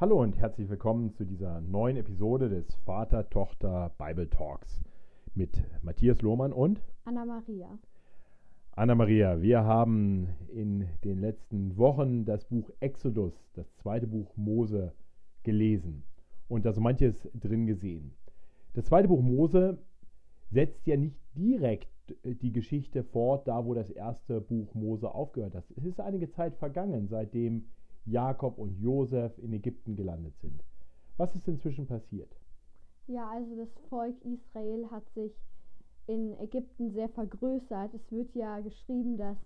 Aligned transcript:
Hallo 0.00 0.22
und 0.22 0.38
herzlich 0.38 0.68
willkommen 0.68 1.12
zu 1.14 1.24
dieser 1.24 1.60
neuen 1.60 1.96
Episode 1.96 2.48
des 2.48 2.72
Vater-Tochter 2.86 3.90
Bible 3.98 4.30
Talks 4.30 4.80
mit 5.34 5.60
Matthias 5.82 6.22
Lohmann 6.22 6.52
und 6.52 6.80
Anna 7.04 7.24
Maria. 7.24 7.66
Anna 8.76 8.94
Maria, 8.94 9.42
wir 9.42 9.64
haben 9.64 10.28
in 10.54 10.86
den 11.02 11.18
letzten 11.18 11.76
Wochen 11.76 12.24
das 12.24 12.44
Buch 12.44 12.70
Exodus, 12.78 13.50
das 13.54 13.74
zweite 13.74 14.06
Buch 14.06 14.36
Mose, 14.36 14.92
gelesen 15.42 16.04
und 16.46 16.64
da 16.64 16.72
so 16.72 16.80
manches 16.80 17.28
drin 17.34 17.66
gesehen. 17.66 18.12
Das 18.74 18.84
zweite 18.84 19.08
Buch 19.08 19.20
Mose 19.20 19.78
setzt 20.52 20.86
ja 20.86 20.96
nicht 20.96 21.18
direkt 21.34 21.90
die 22.22 22.52
Geschichte 22.52 23.02
fort, 23.02 23.48
da 23.48 23.66
wo 23.66 23.74
das 23.74 23.90
erste 23.90 24.40
Buch 24.40 24.72
Mose 24.74 25.12
aufgehört 25.12 25.56
hat. 25.56 25.64
Es 25.76 25.84
ist 25.84 26.00
einige 26.00 26.30
Zeit 26.30 26.54
vergangen, 26.54 27.08
seitdem 27.08 27.64
Jakob 28.04 28.58
und 28.58 28.78
Josef 28.80 29.36
in 29.38 29.52
Ägypten 29.52 29.96
gelandet 29.96 30.36
sind. 30.38 30.64
Was 31.16 31.34
ist 31.34 31.48
inzwischen 31.48 31.86
passiert? 31.86 32.36
Ja, 33.06 33.28
also 33.30 33.56
das 33.56 33.68
Volk 33.88 34.14
Israel 34.24 34.90
hat 34.90 35.08
sich 35.14 35.32
in 36.06 36.38
Ägypten 36.38 36.90
sehr 36.92 37.08
vergrößert. 37.08 37.94
Es 37.94 38.10
wird 38.10 38.34
ja 38.34 38.60
geschrieben, 38.60 39.16
dass 39.16 39.36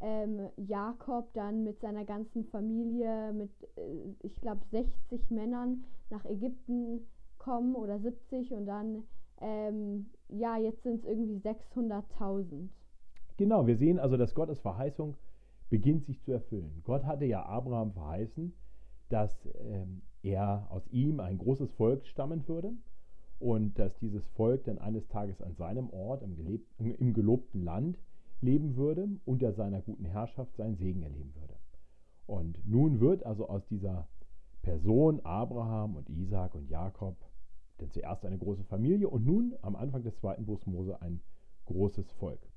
ähm, 0.00 0.48
Jakob 0.56 1.32
dann 1.32 1.62
mit 1.62 1.80
seiner 1.80 2.04
ganzen 2.04 2.44
Familie, 2.46 3.32
mit 3.32 3.50
äh, 3.76 4.14
ich 4.22 4.34
glaube 4.40 4.60
60 4.70 5.30
Männern 5.30 5.84
nach 6.10 6.24
Ägypten 6.24 7.06
kommen 7.38 7.74
oder 7.74 7.98
70 7.98 8.52
und 8.52 8.66
dann, 8.66 9.04
ähm, 9.40 10.10
ja, 10.28 10.56
jetzt 10.56 10.82
sind 10.82 11.00
es 11.00 11.04
irgendwie 11.04 11.36
600.000. 11.36 12.68
Genau, 13.36 13.66
wir 13.66 13.76
sehen 13.76 13.98
also, 13.98 14.16
dass 14.16 14.34
Gottes 14.34 14.60
Verheißung 14.60 15.16
beginnt 15.72 16.04
sich 16.04 16.20
zu 16.20 16.32
erfüllen. 16.32 16.82
Gott 16.84 17.06
hatte 17.06 17.24
ja 17.24 17.46
Abraham 17.46 17.92
verheißen, 17.92 18.52
dass 19.08 19.48
ähm, 19.58 20.02
er 20.22 20.66
aus 20.68 20.86
ihm 20.88 21.18
ein 21.18 21.38
großes 21.38 21.72
Volk 21.72 22.04
stammen 22.04 22.46
würde 22.46 22.74
und 23.38 23.78
dass 23.78 23.96
dieses 23.96 24.22
Volk 24.36 24.64
dann 24.64 24.76
eines 24.76 25.08
Tages 25.08 25.40
an 25.40 25.54
seinem 25.54 25.88
Ort, 25.88 26.22
im, 26.22 26.36
gelebt, 26.36 26.68
im 26.78 27.14
gelobten 27.14 27.64
Land, 27.64 27.98
leben 28.42 28.76
würde, 28.76 29.08
unter 29.24 29.54
seiner 29.54 29.80
guten 29.80 30.04
Herrschaft 30.04 30.54
seinen 30.56 30.76
Segen 30.76 31.00
erleben 31.00 31.34
würde. 31.36 31.54
Und 32.26 32.58
nun 32.66 33.00
wird 33.00 33.24
also 33.24 33.48
aus 33.48 33.66
dieser 33.68 34.08
Person 34.60 35.20
Abraham 35.20 35.96
und 35.96 36.10
Isaac 36.10 36.54
und 36.54 36.68
Jakob 36.68 37.16
denn 37.80 37.90
zuerst 37.90 38.26
eine 38.26 38.36
große 38.36 38.64
Familie 38.64 39.08
und 39.08 39.24
nun 39.24 39.54
am 39.62 39.76
Anfang 39.76 40.02
des 40.02 40.18
zweiten 40.18 40.44
Buchs 40.44 40.66
Mose 40.66 41.00
ein 41.00 41.22
großes 41.64 42.12
Volk. 42.12 42.51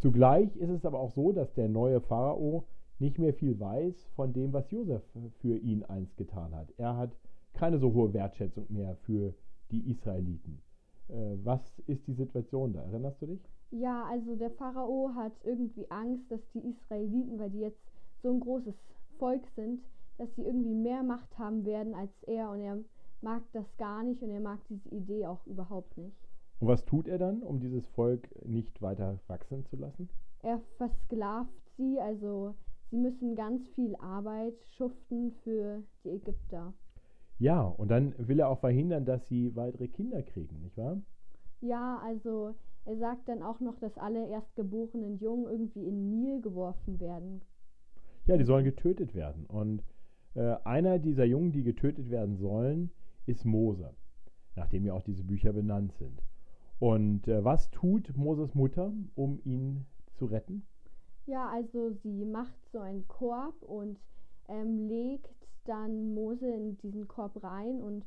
Zugleich 0.00 0.56
ist 0.56 0.70
es 0.70 0.86
aber 0.86 0.98
auch 0.98 1.10
so, 1.10 1.30
dass 1.30 1.52
der 1.52 1.68
neue 1.68 2.00
Pharao 2.00 2.64
nicht 2.98 3.18
mehr 3.18 3.34
viel 3.34 3.60
weiß 3.60 4.08
von 4.16 4.32
dem, 4.32 4.52
was 4.52 4.70
Josef 4.70 5.02
für 5.40 5.56
ihn 5.58 5.84
einst 5.84 6.16
getan 6.16 6.54
hat. 6.54 6.68
Er 6.78 6.96
hat 6.96 7.10
keine 7.52 7.78
so 7.78 7.92
hohe 7.92 8.12
Wertschätzung 8.14 8.66
mehr 8.70 8.96
für 8.96 9.34
die 9.70 9.90
Israeliten. 9.90 10.62
Äh, 11.08 11.36
was 11.44 11.60
ist 11.86 12.06
die 12.06 12.14
Situation 12.14 12.72
da? 12.72 12.82
Erinnerst 12.82 13.20
du 13.20 13.26
dich? 13.26 13.40
Ja, 13.70 14.04
also 14.04 14.36
der 14.36 14.50
Pharao 14.50 15.10
hat 15.14 15.32
irgendwie 15.44 15.90
Angst, 15.90 16.30
dass 16.30 16.40
die 16.54 16.66
Israeliten, 16.66 17.38
weil 17.38 17.50
die 17.50 17.60
jetzt 17.60 17.82
so 18.22 18.32
ein 18.32 18.40
großes 18.40 18.74
Volk 19.18 19.46
sind, 19.54 19.82
dass 20.16 20.34
sie 20.34 20.42
irgendwie 20.42 20.74
mehr 20.74 21.02
Macht 21.02 21.38
haben 21.38 21.64
werden 21.66 21.94
als 21.94 22.10
er 22.22 22.50
und 22.50 22.60
er 22.60 22.78
mag 23.20 23.42
das 23.52 23.76
gar 23.76 24.02
nicht 24.02 24.22
und 24.22 24.30
er 24.30 24.40
mag 24.40 24.60
diese 24.68 24.88
Idee 24.88 25.26
auch 25.26 25.46
überhaupt 25.46 25.96
nicht. 25.98 26.29
Und 26.60 26.68
was 26.68 26.84
tut 26.84 27.08
er 27.08 27.18
dann, 27.18 27.42
um 27.42 27.58
dieses 27.58 27.86
Volk 27.88 28.28
nicht 28.46 28.82
weiter 28.82 29.18
wachsen 29.26 29.64
zu 29.64 29.76
lassen? 29.76 30.10
Er 30.42 30.60
versklavt 30.76 31.50
sie, 31.76 31.98
also 31.98 32.54
sie 32.90 32.98
müssen 32.98 33.34
ganz 33.34 33.66
viel 33.70 33.96
Arbeit 33.96 34.54
schuften 34.76 35.32
für 35.42 35.82
die 36.04 36.10
Ägypter. 36.10 36.74
Ja, 37.38 37.62
und 37.62 37.90
dann 37.90 38.14
will 38.18 38.38
er 38.38 38.50
auch 38.50 38.60
verhindern, 38.60 39.06
dass 39.06 39.26
sie 39.26 39.56
weitere 39.56 39.88
Kinder 39.88 40.22
kriegen, 40.22 40.60
nicht 40.60 40.76
wahr? 40.76 41.00
Ja, 41.62 41.98
also 42.04 42.54
er 42.84 42.96
sagt 42.98 43.28
dann 43.28 43.42
auch 43.42 43.60
noch, 43.60 43.78
dass 43.78 43.96
alle 43.96 44.28
erstgeborenen 44.28 45.18
Jungen 45.18 45.46
irgendwie 45.46 45.86
in 45.86 45.94
den 45.94 46.10
Nil 46.10 46.40
geworfen 46.42 47.00
werden. 47.00 47.40
Ja, 48.26 48.36
die 48.36 48.44
sollen 48.44 48.64
getötet 48.64 49.14
werden. 49.14 49.46
Und 49.46 49.82
äh, 50.34 50.56
einer 50.64 50.98
dieser 50.98 51.24
Jungen, 51.24 51.52
die 51.52 51.62
getötet 51.62 52.10
werden 52.10 52.36
sollen, 52.36 52.90
ist 53.24 53.46
Mose, 53.46 53.94
nachdem 54.56 54.84
ja 54.84 54.92
auch 54.92 55.02
diese 55.02 55.24
Bücher 55.24 55.54
benannt 55.54 55.94
sind. 55.94 56.22
Und 56.80 57.28
äh, 57.28 57.44
was 57.44 57.70
tut 57.70 58.16
Moses 58.16 58.54
Mutter, 58.54 58.92
um 59.14 59.38
ihn 59.44 59.84
zu 60.14 60.24
retten? 60.24 60.66
Ja, 61.26 61.48
also 61.48 61.92
sie 62.02 62.24
macht 62.24 62.56
so 62.72 62.80
einen 62.80 63.06
Korb 63.06 63.62
und 63.62 64.00
ähm, 64.48 64.88
legt 64.88 65.28
dann 65.66 66.14
Mose 66.14 66.46
in 66.46 66.78
diesen 66.78 67.06
Korb 67.06 67.44
rein 67.44 67.82
und 67.82 68.04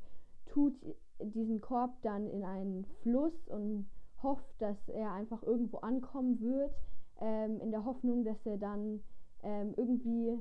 tut 0.48 0.74
diesen 1.22 1.62
Korb 1.62 2.02
dann 2.02 2.28
in 2.28 2.44
einen 2.44 2.86
Fluss 3.02 3.48
und 3.48 3.86
hofft, 4.22 4.60
dass 4.60 4.78
er 4.90 5.14
einfach 5.14 5.44
irgendwo 5.44 5.78
ankommen 5.78 6.40
wird, 6.42 6.74
ähm, 7.22 7.60
in 7.62 7.72
der 7.72 7.86
Hoffnung, 7.86 8.24
dass 8.24 8.44
er 8.46 8.58
dann 8.58 9.02
ähm, 9.44 9.74
irgendwie 9.78 10.40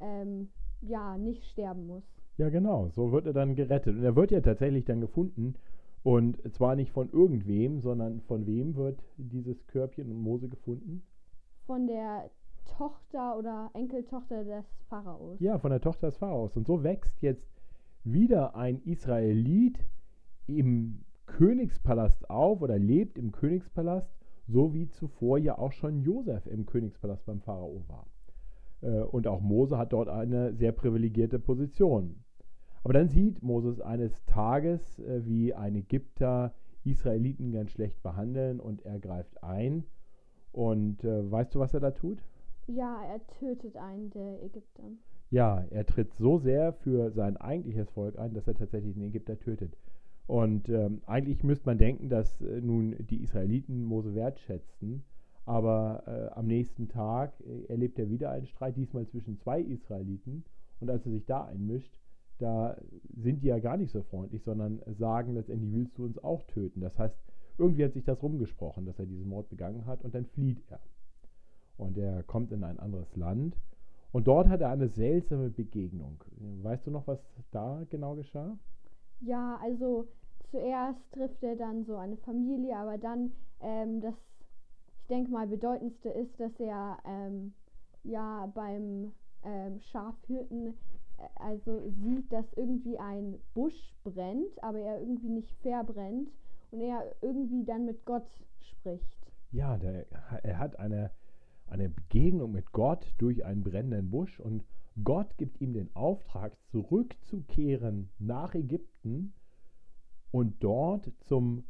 ähm, 0.00 0.50
ja 0.80 1.18
nicht 1.18 1.44
sterben 1.46 1.86
muss. 1.86 2.04
Ja, 2.36 2.48
genau, 2.50 2.88
so 2.90 3.12
wird 3.12 3.26
er 3.26 3.32
dann 3.32 3.54
gerettet. 3.54 3.96
Und 3.96 4.04
er 4.04 4.16
wird 4.16 4.30
ja 4.30 4.40
tatsächlich 4.40 4.84
dann 4.84 5.00
gefunden 5.00 5.56
und 6.04 6.38
zwar 6.52 6.76
nicht 6.76 6.92
von 6.92 7.10
irgendwem, 7.10 7.80
sondern 7.80 8.20
von 8.20 8.46
wem 8.46 8.76
wird 8.76 9.02
dieses 9.16 9.66
Körbchen 9.66 10.10
und 10.10 10.20
Mose 10.20 10.48
gefunden? 10.48 11.02
Von 11.66 11.86
der 11.86 12.30
Tochter 12.66 13.38
oder 13.38 13.70
Enkeltochter 13.72 14.44
des 14.44 14.66
Pharaos. 14.90 15.40
Ja, 15.40 15.58
von 15.58 15.70
der 15.70 15.80
Tochter 15.80 16.08
des 16.08 16.18
Pharaos. 16.18 16.56
Und 16.58 16.66
so 16.66 16.84
wächst 16.84 17.22
jetzt 17.22 17.48
wieder 18.04 18.54
ein 18.54 18.82
Israelit 18.82 19.78
im 20.46 21.04
Königspalast 21.24 22.28
auf 22.28 22.60
oder 22.60 22.78
lebt 22.78 23.16
im 23.16 23.32
Königspalast, 23.32 24.10
so 24.46 24.74
wie 24.74 24.90
zuvor 24.90 25.38
ja 25.38 25.56
auch 25.56 25.72
schon 25.72 26.02
Josef 26.02 26.46
im 26.46 26.66
Königspalast 26.66 27.24
beim 27.24 27.40
Pharao 27.40 27.82
war. 27.88 28.06
Äh, 28.82 29.04
und 29.04 29.26
auch 29.26 29.40
Mose 29.40 29.78
hat 29.78 29.94
dort 29.94 30.08
eine 30.08 30.52
sehr 30.52 30.72
privilegierte 30.72 31.38
Position. 31.38 32.23
Aber 32.84 32.92
dann 32.92 33.08
sieht 33.08 33.42
Moses 33.42 33.80
eines 33.80 34.24
Tages, 34.26 34.98
äh, 34.98 35.24
wie 35.24 35.54
ein 35.54 35.74
Ägypter 35.74 36.54
Israeliten 36.84 37.50
ganz 37.50 37.70
schlecht 37.70 38.02
behandeln 38.02 38.60
und 38.60 38.84
er 38.84 38.98
greift 38.98 39.42
ein. 39.42 39.84
Und 40.52 41.02
äh, 41.02 41.30
weißt 41.30 41.54
du, 41.54 41.58
was 41.58 41.72
er 41.74 41.80
da 41.80 41.90
tut? 41.90 42.18
Ja, 42.66 43.02
er 43.04 43.26
tötet 43.38 43.76
einen 43.76 44.10
der 44.10 44.42
Ägypter. 44.42 44.84
Ja, 45.30 45.64
er 45.70 45.86
tritt 45.86 46.14
so 46.14 46.38
sehr 46.38 46.74
für 46.74 47.10
sein 47.10 47.36
eigentliches 47.38 47.90
Volk 47.90 48.18
ein, 48.18 48.34
dass 48.34 48.46
er 48.46 48.54
tatsächlich 48.54 48.94
den 48.94 49.04
Ägypter 49.04 49.38
tötet. 49.38 49.76
Und 50.26 50.68
ähm, 50.68 51.00
eigentlich 51.06 51.42
müsste 51.42 51.66
man 51.66 51.78
denken, 51.78 52.08
dass 52.08 52.40
äh, 52.40 52.60
nun 52.60 52.96
die 52.98 53.22
Israeliten 53.22 53.82
Mose 53.82 54.14
wertschätzten, 54.14 55.04
aber 55.44 56.04
äh, 56.06 56.38
am 56.38 56.46
nächsten 56.46 56.88
Tag 56.88 57.32
äh, 57.40 57.64
erlebt 57.66 57.98
er 57.98 58.08
wieder 58.08 58.30
einen 58.30 58.46
Streit, 58.46 58.76
diesmal 58.76 59.06
zwischen 59.06 59.38
zwei 59.38 59.60
Israeliten. 59.60 60.44
Und 60.80 60.90
als 60.90 61.04
er 61.04 61.12
sich 61.12 61.26
da 61.26 61.44
einmischt, 61.44 61.98
da 62.38 62.76
sind 63.16 63.42
die 63.42 63.48
ja 63.48 63.58
gar 63.58 63.76
nicht 63.76 63.92
so 63.92 64.02
freundlich, 64.02 64.42
sondern 64.42 64.80
sagen 64.98 65.34
letztendlich, 65.34 65.72
willst 65.72 65.98
du 65.98 66.04
uns 66.04 66.22
auch 66.22 66.42
töten? 66.44 66.80
Das 66.80 66.98
heißt, 66.98 67.16
irgendwie 67.58 67.84
hat 67.84 67.92
sich 67.92 68.04
das 68.04 68.22
rumgesprochen, 68.22 68.86
dass 68.86 68.98
er 68.98 69.06
diesen 69.06 69.28
Mord 69.28 69.48
begangen 69.48 69.86
hat 69.86 70.04
und 70.04 70.14
dann 70.14 70.26
flieht 70.26 70.62
er. 70.70 70.80
Und 71.76 71.96
er 71.98 72.22
kommt 72.22 72.52
in 72.52 72.64
ein 72.64 72.78
anderes 72.78 73.14
Land 73.16 73.56
und 74.12 74.26
dort 74.26 74.48
hat 74.48 74.60
er 74.60 74.70
eine 74.70 74.88
seltsame 74.88 75.50
Begegnung. 75.50 76.22
Weißt 76.62 76.86
du 76.86 76.90
noch, 76.90 77.06
was 77.06 77.20
da 77.50 77.82
genau 77.90 78.14
geschah? 78.14 78.56
Ja, 79.20 79.58
also 79.62 80.06
zuerst 80.50 81.00
trifft 81.12 81.42
er 81.42 81.56
dann 81.56 81.84
so 81.84 81.96
eine 81.96 82.16
Familie, 82.18 82.76
aber 82.76 82.98
dann 82.98 83.32
ähm, 83.60 84.00
das, 84.00 84.14
ich 85.00 85.06
denke 85.08 85.30
mal, 85.30 85.46
bedeutendste 85.46 86.10
ist, 86.10 86.38
dass 86.38 86.52
er 86.60 86.98
ähm, 87.04 87.54
ja 88.02 88.46
beim 88.54 89.12
ähm, 89.42 89.80
Schafhirten 89.80 90.74
also 91.36 91.88
sieht, 91.90 92.32
dass 92.32 92.52
irgendwie 92.54 92.98
ein 92.98 93.38
Busch 93.54 93.94
brennt, 94.04 94.62
aber 94.62 94.78
er 94.78 95.00
irgendwie 95.00 95.28
nicht 95.28 95.50
verbrennt 95.62 96.30
und 96.70 96.80
er 96.80 97.14
irgendwie 97.20 97.64
dann 97.64 97.84
mit 97.86 98.04
Gott 98.04 98.26
spricht. 98.60 99.32
Ja, 99.52 99.76
der, 99.76 100.06
er 100.42 100.58
hat 100.58 100.78
eine, 100.78 101.10
eine 101.68 101.88
Begegnung 101.88 102.52
mit 102.52 102.72
Gott 102.72 103.14
durch 103.18 103.44
einen 103.44 103.62
brennenden 103.62 104.10
Busch 104.10 104.40
und 104.40 104.64
Gott 105.02 105.36
gibt 105.38 105.60
ihm 105.60 105.72
den 105.72 105.94
Auftrag, 105.94 106.56
zurückzukehren 106.70 108.10
nach 108.18 108.54
Ägypten 108.54 109.32
und 110.30 110.62
dort 110.62 111.12
zum 111.20 111.64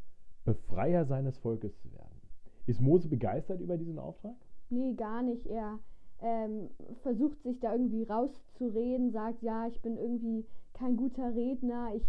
Befreier 0.45 1.07
seines 1.07 1.39
Volkes 1.39 1.79
zu 1.79 1.93
werden. 1.93 2.21
Ist 2.67 2.81
Mose 2.81 3.09
begeistert 3.09 3.61
über 3.61 3.77
diesen 3.79 3.99
Auftrag? 3.99 4.37
Nee, 4.71 4.95
gar 4.95 5.23
nicht. 5.23 5.47
Er 5.47 5.79
ähm, 6.21 6.71
versucht 7.03 7.43
sich 7.43 7.61
da 7.61 7.73
irgendwie 7.73 8.05
rauszureden, 8.05 9.11
sagt, 9.11 9.43
ja, 9.43 9.67
ich 9.67 9.81
bin 9.83 9.97
irgendwie 9.97 10.47
kein 10.73 10.97
guter 10.97 11.35
Redner, 11.35 11.95
ich 11.95 12.05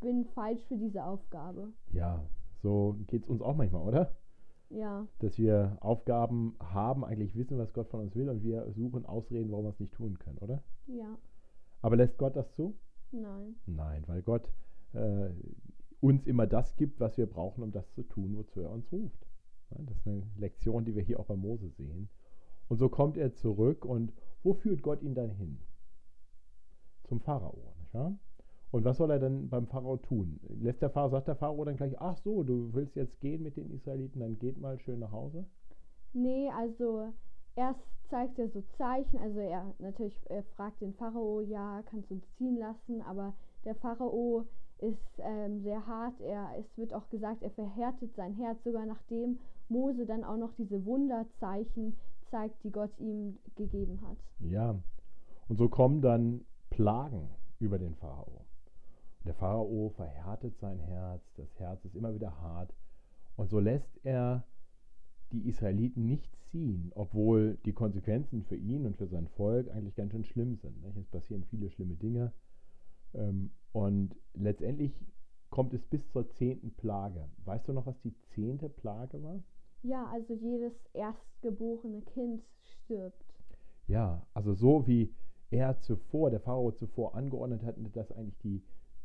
bin 0.00 0.24
falsch 0.26 0.62
für 0.68 0.76
diese 0.76 1.04
Aufgabe. 1.04 1.72
Ja, 1.92 2.24
so 2.62 2.96
geht 3.06 3.24
es 3.24 3.28
uns 3.28 3.42
auch 3.42 3.56
manchmal, 3.56 3.82
oder? 3.82 4.16
Ja. 4.70 5.06
Dass 5.20 5.38
wir 5.38 5.76
Aufgaben 5.80 6.56
haben, 6.60 7.04
eigentlich 7.04 7.36
wissen, 7.36 7.58
was 7.58 7.72
Gott 7.72 7.88
von 7.88 8.00
uns 8.00 8.16
will 8.16 8.28
und 8.28 8.42
wir 8.42 8.70
suchen 8.72 9.06
Ausreden, 9.06 9.50
warum 9.50 9.66
wir 9.66 9.70
es 9.70 9.80
nicht 9.80 9.94
tun 9.94 10.18
können, 10.18 10.38
oder? 10.38 10.62
Ja. 10.86 11.16
Aber 11.82 11.96
lässt 11.96 12.18
Gott 12.18 12.36
das 12.36 12.52
zu? 12.54 12.74
Nein. 13.12 13.56
Nein, 13.66 14.02
weil 14.06 14.22
Gott 14.22 14.50
äh, 14.92 15.30
uns 16.00 16.26
immer 16.26 16.46
das 16.46 16.76
gibt, 16.76 17.00
was 17.00 17.16
wir 17.16 17.26
brauchen, 17.26 17.62
um 17.62 17.70
das 17.70 17.90
zu 17.92 18.02
tun, 18.02 18.36
wozu 18.36 18.60
er 18.60 18.70
uns 18.70 18.90
ruft. 18.90 19.26
Ja, 19.70 19.78
das 19.82 19.96
ist 19.96 20.06
eine 20.06 20.22
Lektion, 20.36 20.84
die 20.84 20.94
wir 20.94 21.02
hier 21.02 21.20
auch 21.20 21.26
bei 21.26 21.36
Mose 21.36 21.70
sehen. 21.70 22.08
Und 22.68 22.78
so 22.78 22.88
kommt 22.88 23.16
er 23.16 23.34
zurück 23.34 23.84
und 23.84 24.12
wo 24.42 24.54
führt 24.54 24.82
Gott 24.82 25.02
ihn 25.02 25.14
dann 25.14 25.30
hin? 25.30 25.58
Zum 27.04 27.20
Pharao, 27.20 27.74
nicht 27.78 27.94
wahr? 27.94 28.18
Und 28.72 28.84
was 28.84 28.96
soll 28.96 29.10
er 29.10 29.18
dann 29.18 29.48
beim 29.48 29.66
Pharao 29.66 29.96
tun? 29.96 30.40
Lässt 30.60 30.82
der 30.82 30.90
Pharao, 30.90 31.08
sagt 31.08 31.28
der 31.28 31.36
Pharao 31.36 31.64
dann 31.64 31.76
gleich, 31.76 32.00
ach 32.00 32.18
so, 32.18 32.42
du 32.42 32.74
willst 32.74 32.96
jetzt 32.96 33.20
gehen 33.20 33.42
mit 33.42 33.56
den 33.56 33.70
Israeliten, 33.70 34.20
dann 34.20 34.38
geht 34.38 34.58
mal 34.58 34.78
schön 34.80 34.98
nach 34.98 35.12
Hause? 35.12 35.46
Nee, 36.12 36.50
also 36.50 37.12
erst 37.54 37.80
zeigt 38.10 38.38
er 38.38 38.48
so 38.48 38.62
Zeichen, 38.76 39.18
also 39.18 39.38
er 39.38 39.74
natürlich 39.78 40.16
er 40.28 40.42
fragt 40.42 40.80
den 40.80 40.94
Pharao, 40.94 41.40
ja, 41.40 41.82
kannst 41.86 42.10
du 42.10 42.14
uns 42.14 42.24
ziehen 42.36 42.56
lassen, 42.56 43.02
aber 43.02 43.34
der 43.64 43.74
Pharao 43.74 44.46
ist 44.78 45.18
ähm, 45.18 45.60
sehr 45.62 45.86
hart. 45.86 46.20
Er, 46.20 46.50
es 46.58 46.76
wird 46.76 46.92
auch 46.92 47.08
gesagt, 47.08 47.42
er 47.42 47.50
verhärtet 47.50 48.14
sein 48.14 48.34
Herz, 48.34 48.62
sogar 48.62 48.84
nachdem 48.86 49.38
Mose 49.68 50.06
dann 50.06 50.24
auch 50.24 50.36
noch 50.36 50.52
diese 50.54 50.84
Wunderzeichen 50.84 51.96
zeigt, 52.30 52.62
die 52.64 52.70
Gott 52.70 52.90
ihm 52.98 53.38
gegeben 53.54 54.00
hat. 54.02 54.18
Ja, 54.40 54.80
und 55.48 55.56
so 55.56 55.68
kommen 55.68 56.00
dann 56.00 56.44
Plagen 56.70 57.30
über 57.58 57.78
den 57.78 57.94
Pharao. 57.94 58.44
Der 59.24 59.34
Pharao 59.34 59.90
verhärtet 59.90 60.56
sein 60.58 60.78
Herz, 60.78 61.22
das 61.36 61.58
Herz 61.58 61.84
ist 61.84 61.96
immer 61.96 62.14
wieder 62.14 62.40
hart. 62.40 62.72
Und 63.36 63.50
so 63.50 63.58
lässt 63.58 63.90
er 64.04 64.44
die 65.32 65.48
Israeliten 65.48 66.06
nicht 66.06 66.36
ziehen, 66.50 66.92
obwohl 66.94 67.58
die 67.64 67.72
Konsequenzen 67.72 68.44
für 68.44 68.56
ihn 68.56 68.86
und 68.86 68.96
für 68.96 69.08
sein 69.08 69.26
Volk 69.28 69.70
eigentlich 69.70 69.96
ganz 69.96 70.12
schön 70.12 70.24
schlimm 70.24 70.56
sind. 70.56 70.84
Es 70.96 71.06
passieren 71.08 71.44
viele 71.44 71.70
schlimme 71.70 71.94
Dinge. 71.94 72.32
Ähm, 73.14 73.50
und 73.72 74.14
letztendlich 74.34 74.92
kommt 75.50 75.74
es 75.74 75.84
bis 75.86 76.08
zur 76.10 76.28
zehnten 76.30 76.70
Plage. 76.74 77.28
Weißt 77.44 77.68
du 77.68 77.72
noch, 77.72 77.86
was 77.86 78.00
die 78.00 78.14
zehnte 78.34 78.68
Plage 78.68 79.22
war? 79.22 79.42
Ja, 79.82 80.06
also 80.06 80.34
jedes 80.34 80.72
erstgeborene 80.92 82.02
Kind 82.02 82.42
stirbt. 82.62 83.24
Ja, 83.86 84.26
also 84.34 84.52
so 84.54 84.86
wie 84.86 85.14
er 85.50 85.78
zuvor, 85.80 86.30
der 86.30 86.40
Pharao 86.40 86.72
zuvor 86.72 87.14
angeordnet 87.14 87.62
hat, 87.62 87.76
dass 87.94 88.10
eigentlich 88.12 88.38
die 88.38 88.62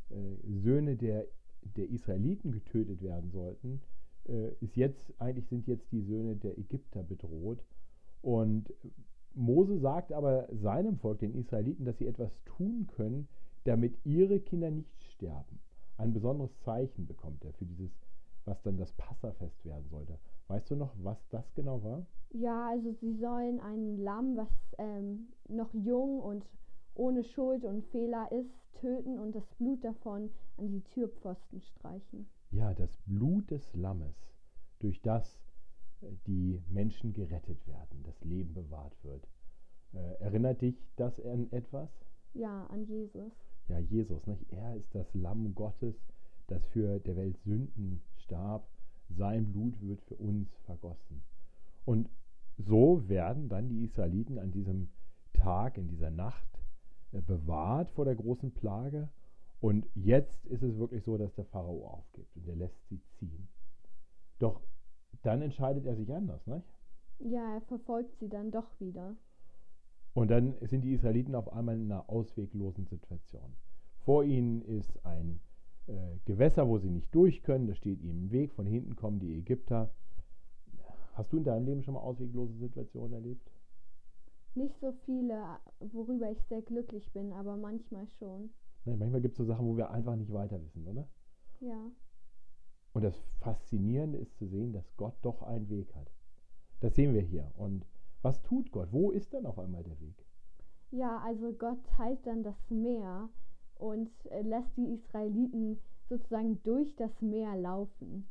äh, 0.10 0.16
Söhne 0.48 0.96
der, 0.96 1.28
der 1.76 1.90
Israeliten 1.90 2.52
getötet 2.52 3.02
werden 3.02 3.30
sollten, 3.32 3.82
äh, 4.28 4.54
ist 4.60 4.76
jetzt, 4.76 5.14
eigentlich 5.20 5.48
sind 5.48 5.68
jetzt 5.68 5.92
die 5.92 6.02
Söhne 6.02 6.36
der 6.36 6.58
Ägypter 6.58 7.04
bedroht. 7.04 7.64
Und 8.22 8.74
Mose 9.34 9.80
sagt 9.80 10.12
aber 10.12 10.48
seinem 10.52 10.98
Volk, 10.98 11.20
den 11.20 11.34
Israeliten, 11.34 11.86
dass 11.86 11.98
sie 11.98 12.08
etwas 12.08 12.32
tun 12.46 12.88
können, 12.88 13.28
damit 13.64 13.98
ihre 14.04 14.40
Kinder 14.40 14.72
nicht 14.72 15.04
sterben. 15.04 15.60
Ein 15.98 16.14
besonderes 16.14 16.58
Zeichen 16.60 17.06
bekommt 17.06 17.46
er 17.46 17.54
für 17.54 17.66
dieses, 17.66 17.92
was 18.46 18.62
dann 18.64 18.78
das 18.78 18.92
Passafest 18.94 19.64
werden 19.66 19.88
sollte. 19.90 20.18
Weißt 20.48 20.70
du 20.72 20.76
noch, 20.76 20.94
was 21.02 21.18
das 21.30 21.54
genau 21.54 21.84
war? 21.84 22.06
Ja, 22.32 22.70
also 22.70 22.92
sie 22.94 23.14
sollen 23.16 23.60
ein 23.60 23.98
Lamm, 23.98 24.38
was 24.38 24.50
ähm, 24.78 25.28
noch 25.48 25.74
jung 25.74 26.20
und 26.20 26.46
ohne 26.96 27.24
Schuld 27.24 27.66
und 27.66 27.86
Fehler 27.86 28.32
ist, 28.32 28.50
töten 28.74 29.20
und 29.20 29.36
das 29.36 29.46
Blut 29.58 29.84
davon 29.84 30.30
an 30.58 30.70
die 30.70 30.82
Türpfosten 30.82 31.62
streichen. 31.62 32.28
Ja, 32.52 32.74
das 32.74 32.98
Blut 33.06 33.50
des 33.52 33.74
Lammes, 33.74 34.16
durch 34.80 35.02
das 35.02 35.40
äh, 36.02 36.08
die 36.28 36.62
Menschen 36.70 37.14
gerettet 37.14 37.66
werden, 37.68 38.04
das 38.04 38.22
Leben 38.24 38.54
bewahrt 38.54 38.96
wird. 39.04 39.28
Äh, 39.94 40.22
erinnert 40.22 40.62
dich 40.62 40.76
das 40.96 41.20
an 41.20 41.52
etwas? 41.52 41.90
Ja, 42.34 42.66
an 42.68 42.86
Jesus. 42.86 43.34
Ja, 43.68 43.80
Jesus, 43.80 44.26
nicht? 44.26 44.52
er 44.52 44.76
ist 44.76 44.94
das 44.96 45.14
Lamm 45.14 45.54
Gottes, 45.54 45.96
das 46.48 46.66
für 46.68 47.00
der 47.00 47.16
Welt 47.16 47.38
Sünden 47.44 48.02
starb. 48.18 48.68
Sein 49.18 49.52
Blut 49.52 49.80
wird 49.82 50.02
für 50.02 50.16
uns 50.16 50.50
vergossen. 50.66 51.24
Und 51.86 52.10
so 52.58 53.08
werden 53.08 53.50
dann 53.50 53.70
die 53.70 53.84
Israeliten 53.84 54.38
an 54.38 54.52
diesem 54.52 54.90
Tag, 55.34 55.78
in 55.78 55.88
dieser 55.88 56.12
Nacht 56.12 56.48
äh, 57.12 57.22
bewahrt 57.22 57.90
vor 57.92 58.06
der 58.06 58.16
großen 58.16 58.52
Plage. 58.52 59.10
Und 59.60 59.86
jetzt 59.96 60.46
ist 60.46 60.64
es 60.64 60.78
wirklich 60.78 61.04
so, 61.04 61.18
dass 61.18 61.34
der 61.36 61.46
Pharao 61.46 61.86
aufgibt 61.88 62.36
und 62.36 62.48
er 62.48 62.56
lässt 62.56 62.88
sie 62.90 63.02
ziehen. 63.20 63.48
Doch 64.40 64.62
dann 65.24 65.42
entscheidet 65.42 65.86
er 65.86 65.96
sich 65.96 66.12
anders, 66.14 66.46
nicht? 66.48 66.66
Ja, 67.20 67.56
er 67.56 67.62
verfolgt 67.62 68.18
sie 68.18 68.30
dann 68.30 68.50
doch 68.50 68.80
wieder. 68.80 69.16
Und 70.14 70.32
dann 70.32 70.56
sind 70.62 70.82
die 70.82 70.94
Israeliten 70.94 71.36
auf 71.36 71.54
einmal 71.54 71.76
in 71.76 71.92
einer 71.92 72.10
ausweglosen 72.10 72.86
Situation. 72.88 73.56
Vor 74.04 74.24
ihnen 74.24 74.62
ist 74.64 75.06
ein 75.06 75.40
äh, 75.88 76.18
Gewässer, 76.26 76.68
wo 76.68 76.78
sie 76.78 76.90
nicht 76.90 77.14
durch 77.14 77.44
können, 77.44 77.68
das 77.68 77.78
steht 77.78 78.02
ihnen 78.02 78.26
im 78.26 78.32
Weg, 78.32 78.54
von 78.54 78.66
hinten 78.66 78.96
kommen 78.96 79.20
die 79.20 79.38
Ägypter. 79.38 79.92
Hast 81.14 81.32
du 81.34 81.38
in 81.38 81.44
deinem 81.44 81.66
Leben 81.66 81.84
schon 81.84 81.94
mal 81.94 82.02
ausweglose 82.02 82.54
Situationen 82.54 83.14
erlebt? 83.14 83.52
Nicht 84.54 84.78
so 84.80 84.92
viele, 85.06 85.42
worüber 85.80 86.30
ich 86.30 86.42
sehr 86.44 86.62
glücklich 86.62 87.12
bin, 87.14 87.32
aber 87.34 87.56
manchmal 87.58 88.08
schon. 88.20 88.50
Nee, 88.86 88.98
manchmal 88.98 89.22
gibt 89.22 89.34
es 89.34 89.38
so 89.38 89.46
Sachen, 89.46 89.66
wo 89.66 89.78
wir 89.78 89.92
einfach 89.92 90.16
nicht 90.16 90.34
weiter 90.34 90.62
wissen, 90.62 90.86
oder? 90.88 91.08
Ja. 91.60 91.92
Und 92.94 93.04
das 93.04 93.16
Faszinierende 93.40 94.18
ist 94.18 94.36
zu 94.38 94.48
sehen, 94.48 94.74
dass 94.74 94.96
Gott 94.98 95.16
doch 95.22 95.44
einen 95.44 95.70
Weg 95.70 95.96
hat. 95.96 96.12
Das 96.82 96.96
sehen 96.96 97.14
wir 97.14 97.22
hier. 97.22 97.52
Und 97.56 97.86
was 98.22 98.42
tut 98.42 98.72
Gott? 98.72 98.90
Wo 98.92 99.12
ist 99.12 99.34
dann 99.34 99.46
auf 99.46 99.60
einmal 99.60 99.84
der 99.84 100.00
Weg? 100.00 100.26
Ja, 100.92 101.20
also 101.20 101.54
Gott 101.54 101.80
teilt 101.96 102.26
dann 102.28 102.44
das 102.44 102.70
Meer 102.70 103.30
und 103.82 104.10
äh, 104.30 104.42
lässt 104.42 104.78
die 104.78 104.94
Israeliten 104.94 105.80
sozusagen 106.08 106.62
durch 106.64 106.96
das 106.96 107.22
Meer 107.22 107.56
laufen. 107.56 108.28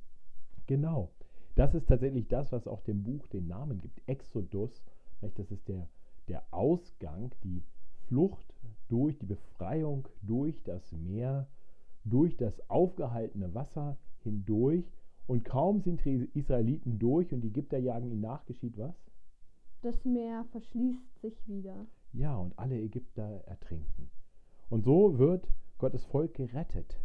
Genau. 0.66 1.10
Das 1.56 1.74
ist 1.74 1.88
tatsächlich 1.88 2.28
das, 2.28 2.52
was 2.52 2.68
auch 2.68 2.82
dem 2.82 3.02
Buch 3.02 3.26
den 3.28 3.48
Namen 3.48 3.80
gibt. 3.80 4.00
Exodus. 4.06 4.82
Das 5.20 5.50
ist 5.50 5.68
der, 5.68 5.88
der 6.28 6.42
Ausgang, 6.52 7.32
die 7.42 7.62
Flucht 8.06 8.54
durch 8.88 9.18
die 9.18 9.26
Befreiung 9.26 10.08
durch 10.22 10.62
das 10.62 10.92
Meer, 10.92 11.48
durch 12.04 12.36
das 12.36 12.54
aufgehaltene 12.70 13.54
Wasser 13.54 13.96
hindurch. 14.22 14.84
Und 15.26 15.44
kaum 15.44 15.80
sind 15.80 16.04
die 16.04 16.30
Israeliten 16.34 16.98
durch 16.98 17.32
und 17.32 17.40
die 17.42 17.48
Ägypter 17.48 17.78
jagen 17.78 18.10
ihnen 18.10 18.20
nach, 18.20 18.46
geschieht 18.46 18.78
was? 18.78 18.94
Das 19.82 20.04
Meer 20.04 20.44
verschließt 20.50 21.20
sich 21.20 21.48
wieder. 21.48 21.86
Ja, 22.12 22.36
und 22.36 22.58
alle 22.58 22.80
Ägypter 22.80 23.42
ertrinken. 23.46 24.10
Und 24.70 24.84
so 24.84 25.18
wird 25.18 25.46
Gottes 25.78 26.04
Volk 26.04 26.34
gerettet. 26.34 26.96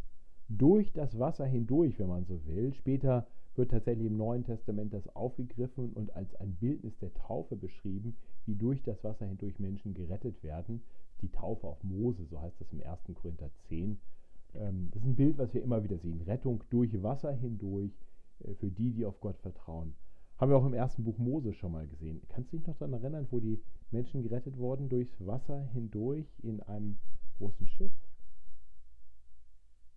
Durch 0.48 0.94
das 0.94 1.18
Wasser 1.18 1.46
hindurch, 1.46 1.98
wenn 1.98 2.08
man 2.08 2.26
so 2.26 2.46
will. 2.46 2.74
Später 2.74 3.26
wird 3.56 3.72
tatsächlich 3.72 4.06
im 4.06 4.18
Neuen 4.18 4.44
Testament 4.44 4.94
das 4.94 5.16
aufgegriffen 5.16 5.92
und 5.94 6.16
als 6.16 6.36
ein 6.36 6.54
Bildnis 6.56 6.96
der 7.00 7.14
Taufe 7.16 7.56
beschrieben, 7.56 8.16
wie 8.46 8.56
durch 8.56 8.84
das 8.84 9.04
Wasser 9.04 9.26
hindurch 9.26 9.60
Menschen 9.60 9.96
gerettet 9.96 10.44
werden. 10.44 10.84
Die 11.22 11.32
Taufe 11.32 11.66
auf 11.66 11.84
Mose, 11.84 12.26
so 12.26 12.40
heißt 12.40 12.62
das 12.62 12.72
im 12.72 12.84
1. 12.84 13.00
Korinther 13.16 13.50
10. 13.70 13.98
Ähm, 14.54 14.90
das 14.92 15.02
ist 15.02 15.08
ein 15.08 15.16
Bild, 15.16 15.38
was 15.40 15.54
wir 15.54 15.64
immer 15.64 15.84
wieder 15.84 15.98
sehen. 15.98 16.22
Rettung 16.22 16.64
durch 16.70 17.02
Wasser 17.02 17.32
hindurch 17.32 17.98
äh, 18.44 18.54
für 18.54 18.70
die, 18.70 18.92
die 18.92 19.06
auf 19.06 19.20
Gott 19.22 19.40
vertrauen. 19.40 19.96
Haben 20.38 20.52
wir 20.52 20.58
auch 20.58 20.66
im 20.66 20.74
ersten 20.74 21.04
Buch 21.04 21.18
Mose 21.18 21.54
schon 21.54 21.72
mal 21.72 21.88
gesehen. 21.88 22.22
Kannst 22.30 22.52
du 22.52 22.58
dich 22.58 22.68
noch 22.68 22.78
daran 22.78 22.94
erinnern, 22.94 23.28
wo 23.32 23.40
die 23.40 23.60
Menschen 23.90 24.22
gerettet 24.22 24.58
wurden 24.58 24.90
durchs 24.90 25.26
Wasser 25.26 25.64
hindurch 25.74 26.28
in 26.44 26.62
einem 26.62 26.98
großen 27.38 27.68
Schiff? 27.68 27.92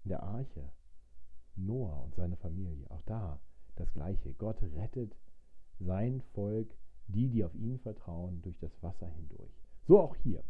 In 0.05 0.11
der 0.11 0.23
Arche. 0.23 0.69
Noah 1.57 2.05
und 2.05 2.15
seine 2.15 2.37
Familie. 2.37 2.91
Auch 2.91 3.03
da 3.03 3.41
das 3.77 3.93
Gleiche. 3.93 4.33
Gott 4.35 4.63
rettet 4.77 5.15
sein 5.81 6.23
Volk, 6.35 6.69
die, 7.09 7.29
die 7.29 7.45
auf 7.45 7.55
ihn 7.55 7.79
vertrauen, 7.79 8.41
durch 8.43 8.59
das 8.59 8.73
Wasser 8.83 9.09
hindurch. 9.09 9.51
So 9.87 10.01
auch 10.01 10.17
hier. 10.17 10.43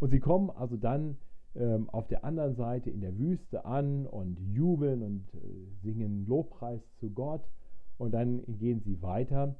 Und 0.00 0.10
sie 0.10 0.20
kommen 0.20 0.50
also 0.50 0.76
dann 0.76 1.18
ähm, 1.54 1.88
auf 1.90 2.06
der 2.08 2.24
anderen 2.24 2.54
Seite 2.54 2.90
in 2.90 3.00
der 3.00 3.18
Wüste 3.18 3.64
an 3.64 4.06
und 4.06 4.38
jubeln 4.38 5.02
und 5.02 5.34
äh, 5.34 5.38
singen 5.82 6.26
Lobpreis 6.26 6.80
zu 7.00 7.10
Gott. 7.10 7.42
Und 7.98 8.12
dann 8.12 8.42
gehen 8.58 8.80
sie 8.80 9.00
weiter. 9.02 9.56